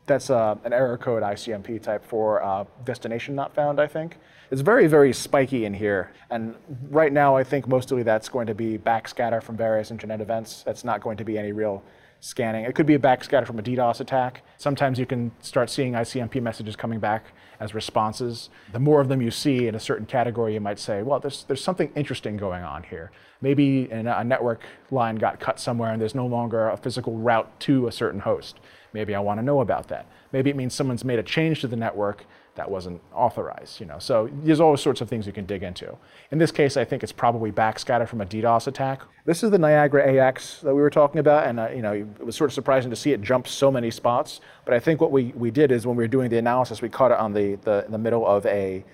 that's 0.06 0.30
uh, 0.30 0.56
an 0.64 0.72
error 0.72 0.96
code 0.96 1.22
ICMP 1.22 1.82
type 1.82 2.04
for 2.04 2.42
uh, 2.42 2.64
destination 2.84 3.34
not 3.34 3.54
found, 3.54 3.80
I 3.80 3.86
think. 3.86 4.16
It's 4.50 4.62
very, 4.62 4.86
very 4.86 5.12
spiky 5.12 5.64
in 5.64 5.74
here. 5.74 6.12
And 6.30 6.54
right 6.90 7.12
now, 7.12 7.36
I 7.36 7.44
think 7.44 7.68
mostly 7.68 8.02
that's 8.02 8.28
going 8.28 8.46
to 8.46 8.54
be 8.54 8.78
backscatter 8.78 9.42
from 9.42 9.56
various 9.56 9.90
internet 9.90 10.20
events. 10.20 10.62
That's 10.62 10.84
not 10.84 11.02
going 11.02 11.18
to 11.18 11.24
be 11.24 11.36
any 11.36 11.52
real 11.52 11.82
scanning. 12.20 12.64
It 12.64 12.74
could 12.74 12.86
be 12.86 12.94
a 12.94 12.98
backscatter 12.98 13.46
from 13.46 13.58
a 13.58 13.62
DDoS 13.62 14.00
attack. 14.00 14.42
Sometimes 14.56 14.98
you 14.98 15.06
can 15.06 15.32
start 15.40 15.70
seeing 15.70 15.92
ICMP 15.92 16.40
messages 16.40 16.76
coming 16.76 16.98
back 16.98 17.26
as 17.60 17.74
responses. 17.74 18.50
The 18.72 18.78
more 18.78 19.00
of 19.00 19.08
them 19.08 19.20
you 19.20 19.30
see 19.30 19.66
in 19.66 19.74
a 19.74 19.80
certain 19.80 20.06
category, 20.06 20.54
you 20.54 20.60
might 20.60 20.78
say, 20.78 21.02
well, 21.02 21.20
there's, 21.20 21.44
there's 21.44 21.62
something 21.62 21.90
interesting 21.94 22.36
going 22.36 22.62
on 22.62 22.84
here. 22.84 23.10
Maybe 23.40 23.88
a 23.90 24.24
network 24.24 24.62
line 24.90 25.16
got 25.16 25.40
cut 25.40 25.60
somewhere 25.60 25.92
and 25.92 26.00
there's 26.00 26.14
no 26.14 26.26
longer 26.26 26.68
a 26.68 26.76
physical 26.76 27.16
route 27.16 27.58
to 27.60 27.86
a 27.86 27.92
certain 27.92 28.20
host. 28.20 28.58
Maybe 28.92 29.14
I 29.14 29.20
want 29.20 29.38
to 29.38 29.44
know 29.44 29.60
about 29.60 29.88
that. 29.88 30.06
Maybe 30.32 30.50
it 30.50 30.56
means 30.56 30.74
someone's 30.74 31.04
made 31.04 31.18
a 31.18 31.22
change 31.22 31.60
to 31.60 31.68
the 31.68 31.76
network 31.76 32.24
that 32.58 32.70
wasn't 32.70 33.00
authorized. 33.14 33.80
You 33.80 33.86
know, 33.86 33.98
so 33.98 34.28
there's 34.42 34.60
all 34.60 34.76
sorts 34.76 35.00
of 35.00 35.08
things 35.08 35.26
you 35.26 35.32
can 35.32 35.46
dig 35.46 35.62
into. 35.62 35.96
In 36.30 36.38
this 36.38 36.50
case, 36.50 36.76
I 36.76 36.84
think 36.84 37.02
it's 37.02 37.12
probably 37.12 37.50
backscatter 37.50 38.06
from 38.06 38.20
a 38.20 38.26
DDoS 38.26 38.66
attack. 38.66 39.02
This 39.24 39.42
is 39.42 39.50
the 39.50 39.58
Niagara 39.58 40.12
AX 40.12 40.60
that 40.60 40.74
we 40.74 40.80
were 40.80 40.90
talking 40.90 41.20
about, 41.20 41.46
and 41.46 41.60
uh, 41.60 41.68
you 41.70 41.82
know, 41.82 41.92
it 41.92 42.26
was 42.26 42.36
sort 42.36 42.50
of 42.50 42.54
surprising 42.54 42.90
to 42.90 42.96
see 42.96 43.12
it 43.12 43.22
jump 43.22 43.48
so 43.48 43.70
many 43.70 43.90
spots. 43.90 44.40
But 44.64 44.74
I 44.74 44.80
think 44.80 45.00
what 45.00 45.12
we, 45.12 45.32
we 45.36 45.50
did 45.50 45.72
is 45.72 45.86
when 45.86 45.96
we 45.96 46.04
were 46.04 46.08
doing 46.08 46.30
the 46.30 46.38
analysis, 46.38 46.82
we 46.82 46.88
caught 46.88 47.12
it 47.12 47.18
on 47.18 47.32
the, 47.32 47.54
the, 47.62 47.86
the 47.88 47.98
middle 47.98 48.26
of 48.26 48.44
a, 48.46 48.84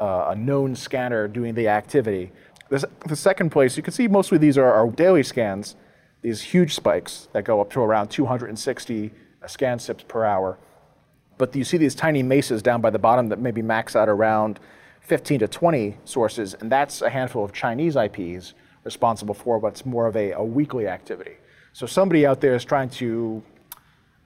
uh, 0.00 0.28
a 0.30 0.34
known 0.34 0.74
scanner 0.74 1.28
doing 1.28 1.54
the 1.54 1.68
activity. 1.68 2.32
This, 2.70 2.84
the 3.06 3.16
second 3.16 3.50
place, 3.50 3.76
you 3.76 3.82
can 3.82 3.92
see 3.92 4.08
mostly 4.08 4.38
these 4.38 4.56
are 4.56 4.72
our 4.72 4.88
daily 4.90 5.22
scans, 5.22 5.76
these 6.22 6.40
huge 6.40 6.74
spikes 6.74 7.28
that 7.32 7.44
go 7.44 7.60
up 7.60 7.70
to 7.72 7.80
around 7.80 8.08
260 8.08 9.10
scan 9.46 9.78
sips 9.78 10.04
per 10.06 10.24
hour. 10.24 10.58
But 11.40 11.56
you 11.56 11.64
see 11.64 11.78
these 11.78 11.94
tiny 11.94 12.22
mesas 12.22 12.60
down 12.60 12.82
by 12.82 12.90
the 12.90 12.98
bottom 12.98 13.30
that 13.30 13.38
maybe 13.38 13.62
max 13.62 13.96
out 13.96 14.10
around 14.10 14.60
15 15.00 15.38
to 15.38 15.48
20 15.48 15.96
sources, 16.04 16.52
and 16.52 16.70
that's 16.70 17.00
a 17.00 17.08
handful 17.08 17.42
of 17.42 17.54
Chinese 17.54 17.96
IPs 17.96 18.52
responsible 18.84 19.32
for 19.32 19.58
what's 19.58 19.86
more 19.86 20.06
of 20.06 20.16
a, 20.16 20.32
a 20.32 20.44
weekly 20.44 20.86
activity. 20.86 21.38
So 21.72 21.86
somebody 21.86 22.26
out 22.26 22.42
there 22.42 22.54
is 22.54 22.62
trying 22.62 22.90
to, 22.90 23.42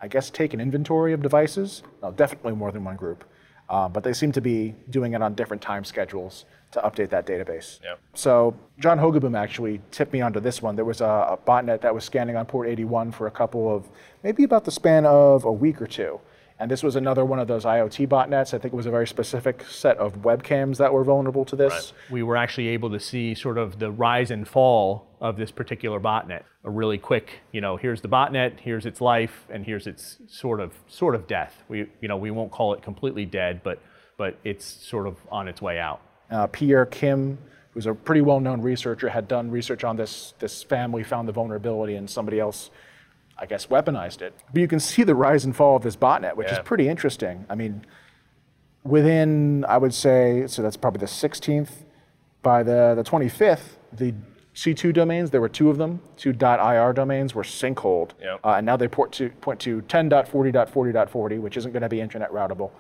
I 0.03 0.09
guess, 0.09 0.29
take 0.29 0.55
an 0.55 0.61
inventory 0.61 1.13
of 1.13 1.23
devices. 1.23 1.85
Well, 2.01 2.11
definitely 2.11 2.55
more 2.55 2.73
than 2.73 2.83
one 2.83 2.97
group. 2.97 3.23
Uh, 3.69 3.89
but 3.89 4.03
they 4.03 4.13
seem 4.13 4.33
to 4.33 4.41
be 4.41 4.75
doing 4.91 5.13
it 5.13 5.23
on 5.23 5.35
different 5.35 5.63
time 5.63 5.85
schedules 5.85 6.47
to 6.73 6.81
update 6.81 7.11
that 7.11 7.29
database. 7.29 7.81
Yep. 7.85 8.01
So 8.15 8.57
John 8.81 8.99
Hogaboom 8.99 9.39
actually 9.39 9.81
tipped 9.93 10.13
me 10.13 10.21
onto 10.21 10.41
this 10.41 10.61
one. 10.61 10.75
There 10.75 10.85
was 10.85 11.01
a, 11.01 11.05
a, 11.05 11.39
botnet 11.47 11.81
that 11.83 11.95
was 11.95 12.03
scanning 12.03 12.35
on 12.35 12.45
port 12.45 12.67
81 12.67 13.13
for 13.13 13.29
a 13.29 13.31
couple 13.31 13.73
of, 13.73 13.89
maybe 14.25 14.43
about 14.43 14.65
the 14.65 14.73
span 14.73 15.07
of 15.07 15.45
a 15.45 15.53
week 15.53 15.81
or 15.81 15.87
two. 15.87 16.21
And 16.65 16.71
this 16.71 16.83
was 16.83 16.97
another 16.97 17.27
one 17.27 17.39
of 17.39 17.47
those 17.47 17.67
IoT 17.67 18.09
botnets. 18.09 18.55
I 18.55 18.59
think 18.59 18.73
it 18.73 18.75
was 18.75 18.87
a 18.87 18.91
very 18.91 19.07
specific 19.07 19.67
set 19.69 19.99
of 19.99 20.23
webcams 20.23 20.79
that 20.79 20.95
were 20.95 21.05
vulnerable 21.05 21.45
to 21.45 21.57
this. 21.57 21.93
We 22.11 22.23
were 22.23 22.39
actually 22.39 22.69
able 22.69 22.89
to 22.93 22.99
see 22.99 23.35
sort 23.35 23.59
of 23.59 23.79
the 23.79 23.91
rise 23.91 24.31
and 24.31 24.49
fall 24.49 25.07
of 25.21 25.37
this 25.37 25.51
particular 25.51 26.01
botnet. 26.01 26.45
A 26.65 26.71
really 26.71 26.97
quick, 26.97 27.41
you 27.53 27.61
know, 27.61 27.77
here's 27.77 28.01
the 28.01 28.09
botnet, 28.09 28.61
here's 28.61 28.87
its 28.87 29.03
life, 29.03 29.45
and 29.51 29.67
here's 29.67 29.87
its 29.87 30.17
sort 30.27 30.59
of 30.59 30.73
sort 30.89 31.15
of 31.15 31.27
death. 31.27 31.55
We, 31.69 31.87
you 32.01 32.09
know, 32.09 32.17
we 32.17 32.31
won't 32.31 32.51
call 32.51 32.73
it 32.73 32.81
completely 32.81 33.27
dead, 33.27 33.61
but 33.63 33.79
but 34.17 34.39
it's 34.43 34.65
sort 34.65 35.07
of 35.07 35.19
on 35.31 35.49
its 35.49 35.61
way 35.61 35.79
out. 35.79 36.01
Uh, 36.31 36.47
Pierre 36.47 36.87
Kim, 36.87 37.37
who's 37.75 37.85
a 37.85 37.93
pretty 37.93 38.23
well-known 38.23 38.63
researcher, 38.63 39.11
had 39.11 39.29
done 39.29 39.51
research 39.51 39.85
on 39.85 39.97
this. 39.97 40.33
This 40.39 40.63
family 40.63 41.03
found 41.03 41.29
the 41.29 41.33
vulnerability, 41.33 41.97
and 41.97 42.09
somebody 42.09 42.41
else, 42.41 42.71
I 43.39 43.47
guess, 43.47 43.67
weaponized 43.67 44.23
it. 44.23 44.33
But 44.53 44.61
you 44.61 44.69
can 44.69 44.81
see 44.81 45.03
the 45.03 45.15
rise 45.15 45.45
and 45.45 45.55
fall 45.57 45.77
of 45.77 45.83
this 45.83 45.97
botnet, 45.97 46.37
which 46.37 46.49
Yeah. 46.49 46.55
is 46.55 46.59
pretty 46.61 46.89
interesting. 46.89 47.47
I 47.51 47.55
mean, 47.55 47.85
within 48.85 49.65
I 49.69 49.79
would 49.79 49.95
say 49.95 50.47
so 50.47 50.63
that's 50.63 50.77
probably 50.77 51.01
the 51.01 51.07
16th. 51.07 51.85
By 52.43 52.63
the 52.63 52.93
the 52.95 53.03
25th, 53.03 53.77
the 53.93 54.15
C2 54.55 54.93
domains 54.93 55.31
there 55.31 55.41
were 55.41 55.49
two 55.49 55.71
of 55.71 55.79
them. 55.79 56.01
Two 56.17 56.31
.ir 56.31 56.93
domains 56.93 57.35
were 57.35 57.43
sinkholed, 57.43 58.11
Yep. 58.21 58.41
uh, 58.45 58.51
and 58.59 58.67
now 58.67 58.77
they 58.77 58.87
port 58.87 59.11
to 59.13 59.31
point 59.41 59.59
to 59.61 59.81
10.40.40.40, 59.83 61.41
which 61.41 61.57
isn't 61.57 61.73
going 61.73 61.83
to 61.83 61.89
be 61.89 62.01
internet 62.01 62.31
routable. 62.31 62.71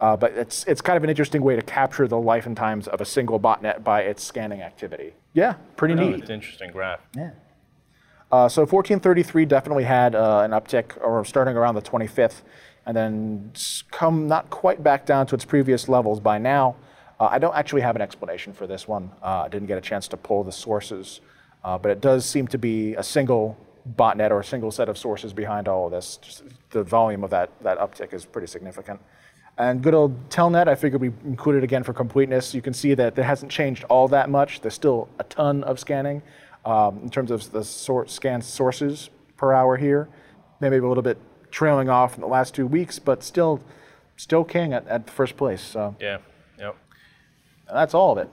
Uh, 0.00 0.16
but 0.16 0.32
it's 0.32 0.64
it's 0.64 0.80
kind 0.80 0.96
of 0.96 1.04
an 1.04 1.10
interesting 1.10 1.42
way 1.42 1.56
to 1.56 1.62
capture 1.62 2.06
the 2.06 2.18
life 2.18 2.46
and 2.46 2.56
times 2.56 2.86
of 2.88 3.00
a 3.00 3.04
single 3.04 3.40
botnet 3.40 3.82
by 3.82 4.02
its 4.02 4.22
scanning 4.22 4.60
activity. 4.60 5.14
Yeah, 5.32 5.54
pretty 5.76 5.94
Oh, 5.94 5.98
neat. 6.08 6.20
it's 6.20 6.28
an 6.28 6.34
interesting 6.34 6.70
graph. 6.70 7.00
Yeah. 7.16 7.30
Uh, 8.34 8.48
so 8.48 8.62
1433 8.62 9.44
definitely 9.44 9.84
had 9.84 10.16
uh, 10.16 10.40
an 10.40 10.50
uptick, 10.50 11.00
or 11.00 11.24
starting 11.24 11.56
around 11.56 11.76
the 11.76 11.80
25th, 11.80 12.42
and 12.84 12.96
then 12.96 13.52
come 13.92 14.26
not 14.26 14.50
quite 14.50 14.82
back 14.82 15.06
down 15.06 15.24
to 15.24 15.36
its 15.36 15.44
previous 15.44 15.88
levels 15.88 16.18
by 16.18 16.36
now. 16.36 16.74
Uh, 17.20 17.28
I 17.30 17.38
don't 17.38 17.54
actually 17.54 17.82
have 17.82 17.94
an 17.94 18.02
explanation 18.02 18.52
for 18.52 18.66
this 18.66 18.88
one. 18.88 19.12
Uh, 19.22 19.44
I 19.44 19.48
didn't 19.48 19.68
get 19.68 19.78
a 19.78 19.80
chance 19.80 20.08
to 20.08 20.16
pull 20.16 20.42
the 20.42 20.50
sources, 20.50 21.20
uh, 21.62 21.78
but 21.78 21.92
it 21.92 22.00
does 22.00 22.26
seem 22.26 22.48
to 22.48 22.58
be 22.58 22.96
a 22.96 23.04
single 23.04 23.56
botnet 23.96 24.32
or 24.32 24.40
a 24.40 24.44
single 24.44 24.72
set 24.72 24.88
of 24.88 24.98
sources 24.98 25.32
behind 25.32 25.68
all 25.68 25.86
of 25.86 25.92
this. 25.92 26.16
Just 26.16 26.42
the 26.70 26.82
volume 26.82 27.22
of 27.22 27.30
that, 27.30 27.50
that 27.62 27.78
uptick 27.78 28.12
is 28.12 28.24
pretty 28.24 28.48
significant. 28.48 29.00
And 29.58 29.80
good 29.80 29.94
old 29.94 30.28
Telnet, 30.30 30.66
I 30.66 30.74
figured 30.74 31.00
we 31.00 31.12
included 31.24 31.62
again 31.62 31.84
for 31.84 31.92
completeness. 31.92 32.52
You 32.52 32.62
can 32.62 32.74
see 32.74 32.94
that 32.94 33.16
it 33.16 33.22
hasn't 33.22 33.52
changed 33.52 33.84
all 33.84 34.08
that 34.08 34.28
much. 34.28 34.60
There's 34.60 34.74
still 34.74 35.08
a 35.20 35.22
ton 35.22 35.62
of 35.62 35.78
scanning 35.78 36.20
um, 36.64 37.00
in 37.02 37.10
terms 37.10 37.30
of 37.30 37.50
the 37.52 37.64
sort 37.64 38.10
scan 38.10 38.42
sources 38.42 39.10
per 39.36 39.52
hour 39.52 39.76
here. 39.76 40.08
Maybe 40.60 40.76
a 40.76 40.86
little 40.86 41.02
bit 41.02 41.18
trailing 41.50 41.88
off 41.88 42.14
in 42.14 42.20
the 42.20 42.26
last 42.26 42.54
two 42.54 42.66
weeks, 42.66 42.98
but 42.98 43.22
still, 43.22 43.60
still 44.16 44.44
king 44.44 44.72
at, 44.72 44.86
at 44.88 45.08
first 45.10 45.36
place. 45.36 45.62
So 45.62 45.94
Yeah. 46.00 46.18
Yep. 46.58 46.76
that's 47.72 47.94
all 47.94 48.12
of 48.12 48.18
it. 48.18 48.28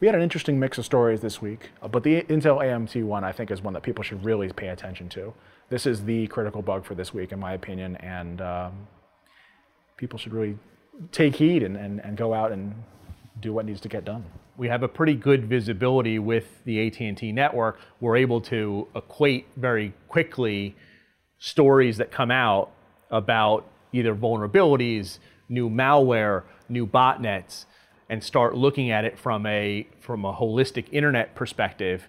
We 0.00 0.08
had 0.08 0.14
an 0.14 0.22
interesting 0.22 0.58
mix 0.58 0.76
of 0.76 0.84
stories 0.84 1.20
this 1.20 1.40
week, 1.40 1.70
uh, 1.80 1.88
but 1.88 2.02
the 2.02 2.22
Intel 2.22 2.58
AMT 2.62 3.02
one 3.04 3.24
I 3.24 3.32
think 3.32 3.50
is 3.50 3.62
one 3.62 3.74
that 3.74 3.82
people 3.82 4.04
should 4.04 4.24
really 4.24 4.52
pay 4.52 4.68
attention 4.68 5.08
to. 5.10 5.32
This 5.70 5.86
is 5.86 6.04
the 6.04 6.26
critical 6.26 6.62
bug 6.62 6.84
for 6.84 6.94
this 6.94 7.14
week, 7.14 7.32
in 7.32 7.38
my 7.38 7.54
opinion, 7.54 7.96
and 7.96 8.40
um, 8.40 8.86
people 9.96 10.18
should 10.18 10.34
really 10.34 10.58
take 11.10 11.36
heed 11.36 11.62
and, 11.62 11.76
and, 11.76 12.00
and 12.00 12.16
go 12.16 12.34
out 12.34 12.52
and 12.52 12.74
do 13.40 13.52
what 13.52 13.66
needs 13.66 13.80
to 13.80 13.88
get 13.88 14.04
done. 14.04 14.24
we 14.56 14.68
have 14.68 14.82
a 14.84 14.88
pretty 14.88 15.14
good 15.14 15.46
visibility 15.46 16.18
with 16.18 16.64
the 16.64 16.86
AT&T 16.86 17.32
network. 17.32 17.80
We're 18.00 18.16
able 18.16 18.40
to 18.42 18.86
equate 18.94 19.48
very 19.56 19.92
quickly 20.08 20.76
stories 21.38 21.96
that 21.96 22.12
come 22.12 22.30
out 22.30 22.70
about 23.10 23.66
either 23.92 24.14
vulnerabilities, 24.14 25.18
new 25.48 25.68
malware, 25.68 26.44
new 26.68 26.86
botnets, 26.86 27.64
and 28.08 28.22
start 28.22 28.54
looking 28.54 28.90
at 28.90 29.04
it 29.04 29.18
from 29.18 29.46
a 29.46 29.86
from 30.00 30.24
a 30.24 30.32
holistic 30.32 30.86
internet 30.92 31.34
perspective. 31.34 32.08